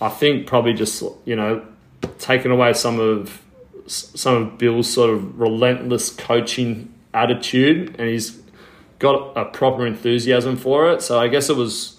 [0.00, 1.64] I think probably just you know
[2.18, 3.42] taking away some of
[3.86, 8.40] some of Bill's sort of relentless coaching attitude, and he's
[8.98, 11.02] got a proper enthusiasm for it.
[11.02, 11.93] So I guess it was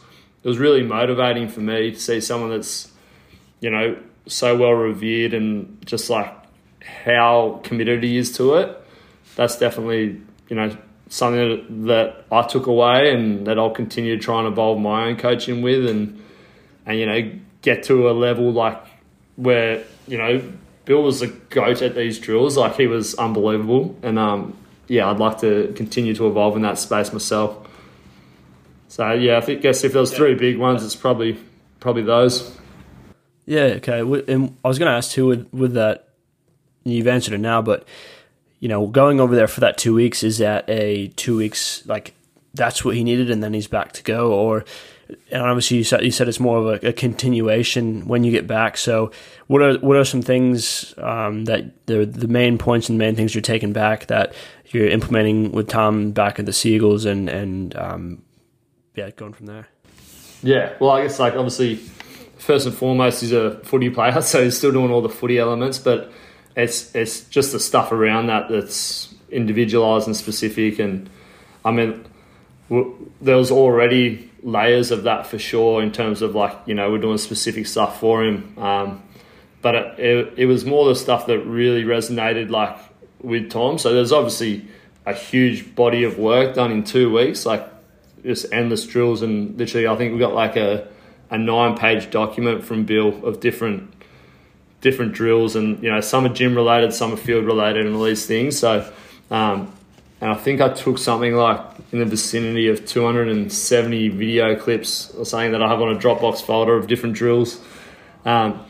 [0.46, 2.92] it was really motivating for me to see someone that's
[3.62, 6.32] you know so well revered and just like
[6.84, 8.80] how committed he is to it.
[9.36, 10.78] That's definitely you know
[11.10, 15.18] something that I took away and that I'll continue to try and evolve my own
[15.18, 16.24] coaching with and
[16.86, 17.32] and you know
[17.64, 18.86] get to a level like
[19.38, 20.44] where you know
[20.86, 22.56] Bill was a goat at these drills.
[22.56, 24.56] Like he was unbelievable, and um,
[24.88, 27.68] yeah, I'd like to continue to evolve in that space myself.
[28.96, 31.38] So yeah, I think guess if there was three big ones, it's probably
[31.82, 32.58] probably those.
[33.46, 33.76] Yeah.
[33.84, 34.00] Okay.
[34.00, 36.08] And I was going to ask too with with that.
[36.86, 37.86] You've answered it now, but
[38.62, 42.14] you know, going over there for that two weeks is that a two weeks like
[42.54, 44.64] that's what he needed, and then he's back to go, or
[45.30, 48.48] and obviously you said, you said it's more of a, a, continuation when you get
[48.48, 48.78] back.
[48.78, 49.12] So,
[49.48, 53.36] what are what are some things um, that the the main points and main things
[53.36, 54.34] you're taking back that
[54.68, 58.22] you're implementing with Tom back at the Sea Eagles and and um,
[58.96, 59.68] yeah, going from there.
[60.44, 61.76] Yeah, well, I guess like obviously,
[62.38, 65.80] first and foremost, he's a footy player, so he's still doing all the footy elements,
[65.80, 66.12] but
[66.56, 70.80] it's it's just the stuff around that that's individualized and specific.
[70.80, 71.10] And
[71.64, 72.06] I mean,
[72.70, 77.00] there was already layers of that for sure in terms of like you know we're
[77.00, 79.02] doing specific stuff for him um,
[79.62, 82.78] but it, it, it, was more the stuff that really resonated like
[83.22, 84.64] with tom so there's obviously
[85.08, 87.68] a huge body of work done in two weeks like
[88.26, 90.88] just endless drills and literally i think we got like a,
[91.30, 93.92] a nine page document from bill of different
[94.82, 98.04] different drills and you know some are gym related some are field related and all
[98.04, 98.92] these things so
[99.32, 99.72] um,
[100.22, 101.60] and I think I took something like
[101.92, 106.42] in the vicinity of 270 video clips or something that I have on a Dropbox
[106.42, 107.60] folder of different drills.
[108.24, 108.66] Um,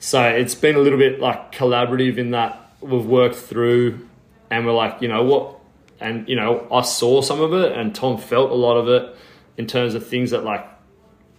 [0.00, 4.06] so it's been a little bit like collaborative in that we've worked through
[4.50, 5.57] and we're like, you know what,
[6.00, 9.16] and you know I saw some of it and Tom felt a lot of it
[9.56, 10.66] in terms of things that like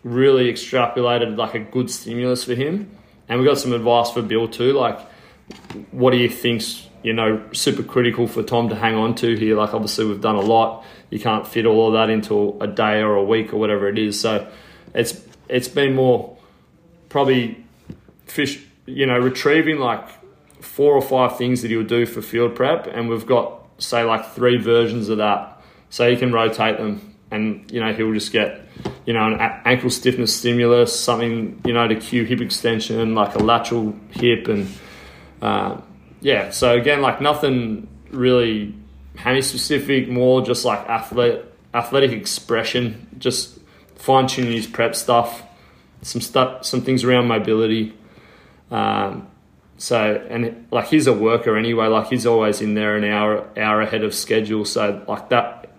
[0.04, 2.96] really extrapolated like a good stimulus for him.
[3.28, 5.00] And we got some advice for Bill too, like
[5.92, 9.56] what do you think's you know super critical for Tom to hang on to here?
[9.56, 10.86] Like obviously we've done a lot.
[11.10, 13.98] You can't fit all of that into a day or a week or whatever it
[13.98, 14.20] is.
[14.20, 14.50] So
[14.94, 16.38] it's it's been more
[17.10, 17.66] probably
[18.26, 20.08] fish you know retrieving like
[20.62, 24.34] four or five things that he'll do for field prep, and we've got say like
[24.34, 28.62] three versions of that, so you can rotate them, and you know he'll just get
[29.06, 33.40] you know an ankle stiffness stimulus, something you know to cue hip extension, like a
[33.40, 34.68] lateral hip, and
[35.42, 35.78] uh,
[36.22, 36.52] yeah.
[36.52, 38.76] So again, like nothing really
[39.16, 43.60] hammy specific, more just like athlete athletic expression, just
[43.96, 45.44] fine tuning his prep stuff,
[46.02, 47.94] some stuff, some things around mobility.
[48.72, 49.28] Um,
[49.80, 51.88] so and like he's a worker anyway.
[51.88, 54.66] Like he's always in there an hour hour ahead of schedule.
[54.66, 55.70] So like that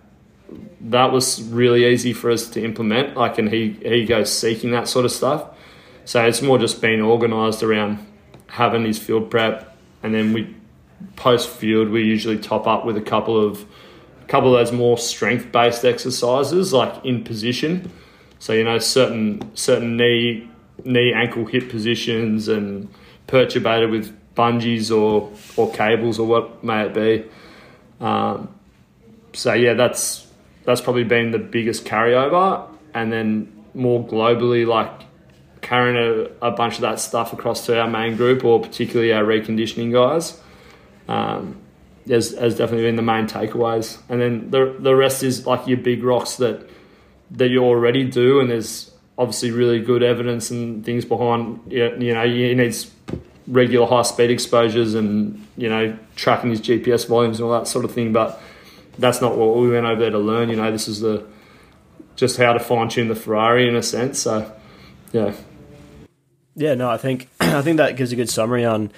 [0.81, 3.15] that was really easy for us to implement.
[3.15, 5.45] Like and he he goes seeking that sort of stuff.
[6.05, 8.05] So it's more just being organised around
[8.47, 10.55] having his field prep, and then we
[11.15, 13.65] post field we usually top up with a couple of
[14.23, 17.91] a couple of those more strength based exercises like in position.
[18.39, 20.49] So you know certain certain knee
[20.83, 22.89] knee ankle hip positions and
[23.31, 27.25] perturbated with bungees or or cables or what may it be.
[28.05, 28.49] Um,
[29.33, 30.27] so yeah, that's
[30.65, 34.91] that's probably been the biggest carryover, and then more globally, like
[35.61, 35.95] carrying
[36.41, 39.91] a, a bunch of that stuff across to our main group or particularly our reconditioning
[39.91, 40.39] guys.
[41.07, 41.57] Um,
[42.07, 45.77] has, has definitely been the main takeaways, and then the the rest is like your
[45.77, 46.67] big rocks that
[47.31, 51.61] that you already do, and there's obviously really good evidence and things behind.
[51.71, 52.73] You know, you need
[53.47, 57.85] regular high speed exposures and you know tracking his GPS volumes and all that sort
[57.85, 58.13] of thing.
[58.13, 58.41] But
[58.97, 60.49] that's not what we went over there to learn.
[60.49, 61.25] You know, this is the
[62.15, 64.19] just how to fine tune the Ferrari in a sense.
[64.19, 64.51] So,
[65.11, 65.33] yeah.
[66.55, 68.91] Yeah, no, I think I think that gives a good summary on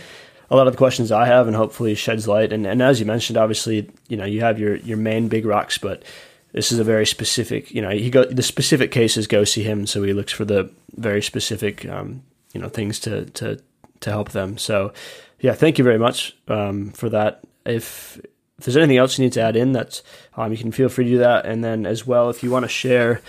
[0.49, 2.53] a lot of the questions I have, and hopefully sheds light.
[2.53, 5.77] And, and as you mentioned, obviously, you know, you have your your main big rocks,
[5.77, 6.03] but
[6.51, 7.71] this is a very specific.
[7.71, 10.69] You know, he go the specific cases go see him, so he looks for the
[10.95, 12.23] very specific, um,
[12.53, 13.59] you know, things to to
[14.03, 14.57] to help them.
[14.57, 14.93] So,
[15.39, 17.43] yeah, thank you very much um, for that.
[17.65, 18.19] If
[18.57, 20.01] if there's anything else you need to add in, that
[20.37, 21.45] um, you can feel free to do that.
[21.45, 23.21] And then as well, if you want to share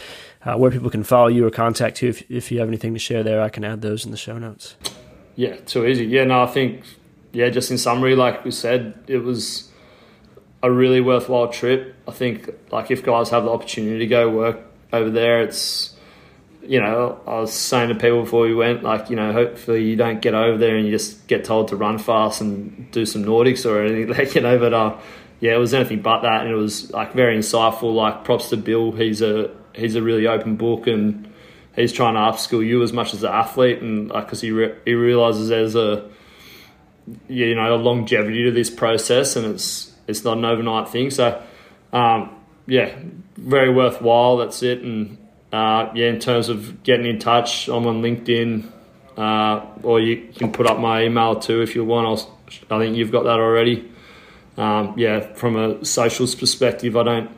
[0.44, 3.00] uh, where people can follow you or contact you, if, if you have anything to
[3.00, 4.76] share there, I can add those in the show notes.
[5.34, 6.04] Yeah, too easy.
[6.04, 6.84] Yeah, no, I think
[7.32, 9.70] yeah, just in summary, like we said, it was
[10.62, 11.96] a really worthwhile trip.
[12.06, 14.60] I think like if guys have the opportunity to go work
[14.92, 15.93] over there, it's
[16.66, 19.96] you know, I was saying to people before we went, like, you know, hopefully you
[19.96, 23.24] don't get over there and you just get told to run fast and do some
[23.24, 24.96] Nordics or anything, like, you know, but uh,
[25.40, 27.94] yeah, it was anything but that, and it was like very insightful.
[27.94, 31.30] Like, props to Bill, he's a he's a really open book, and
[31.76, 34.74] he's trying to upskill you as much as an athlete, and because uh, he re-
[34.84, 36.08] he realizes there's a
[37.28, 41.10] you know a longevity to this process, and it's it's not an overnight thing.
[41.10, 41.42] So,
[41.92, 42.34] um,
[42.66, 42.94] yeah,
[43.36, 44.38] very worthwhile.
[44.38, 45.18] That's it, and
[45.54, 48.68] uh, yeah, in terms of getting in touch, I'm on LinkedIn,
[49.16, 52.08] uh, or you can put up my email too if you want.
[52.08, 52.38] I'll,
[52.72, 53.88] i think you've got that already.
[54.56, 57.30] Um, yeah, from a socials perspective, I don't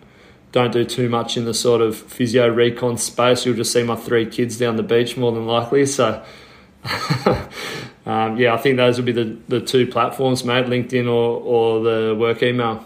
[0.51, 3.45] don't do too much in the sort of physio recon space.
[3.45, 5.85] You'll just see my three kids down the beach more than likely.
[5.85, 6.25] So,
[8.07, 11.83] um, yeah, I think those would be the, the two platforms, mate, LinkedIn or, or
[11.83, 12.83] the work email.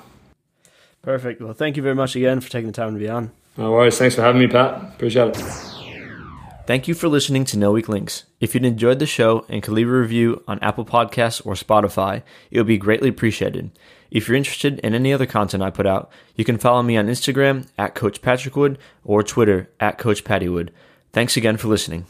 [1.03, 1.41] Perfect.
[1.41, 3.31] Well, thank you very much again for taking the time to be on.
[3.57, 3.99] No worries.
[3.99, 4.95] Thanks for having me, Pat.
[4.95, 5.71] Appreciate it.
[6.67, 8.25] Thank you for listening to No Weak Links.
[8.39, 12.23] If you'd enjoyed the show and could leave a review on Apple Podcasts or Spotify,
[12.51, 13.73] it would be greatly appreciated.
[14.11, 17.09] If you're interested in any other content I put out, you can follow me on
[17.09, 20.73] Instagram at Coach Patrick Wood or Twitter at Coach Patty Wood.
[21.13, 22.07] Thanks again for listening.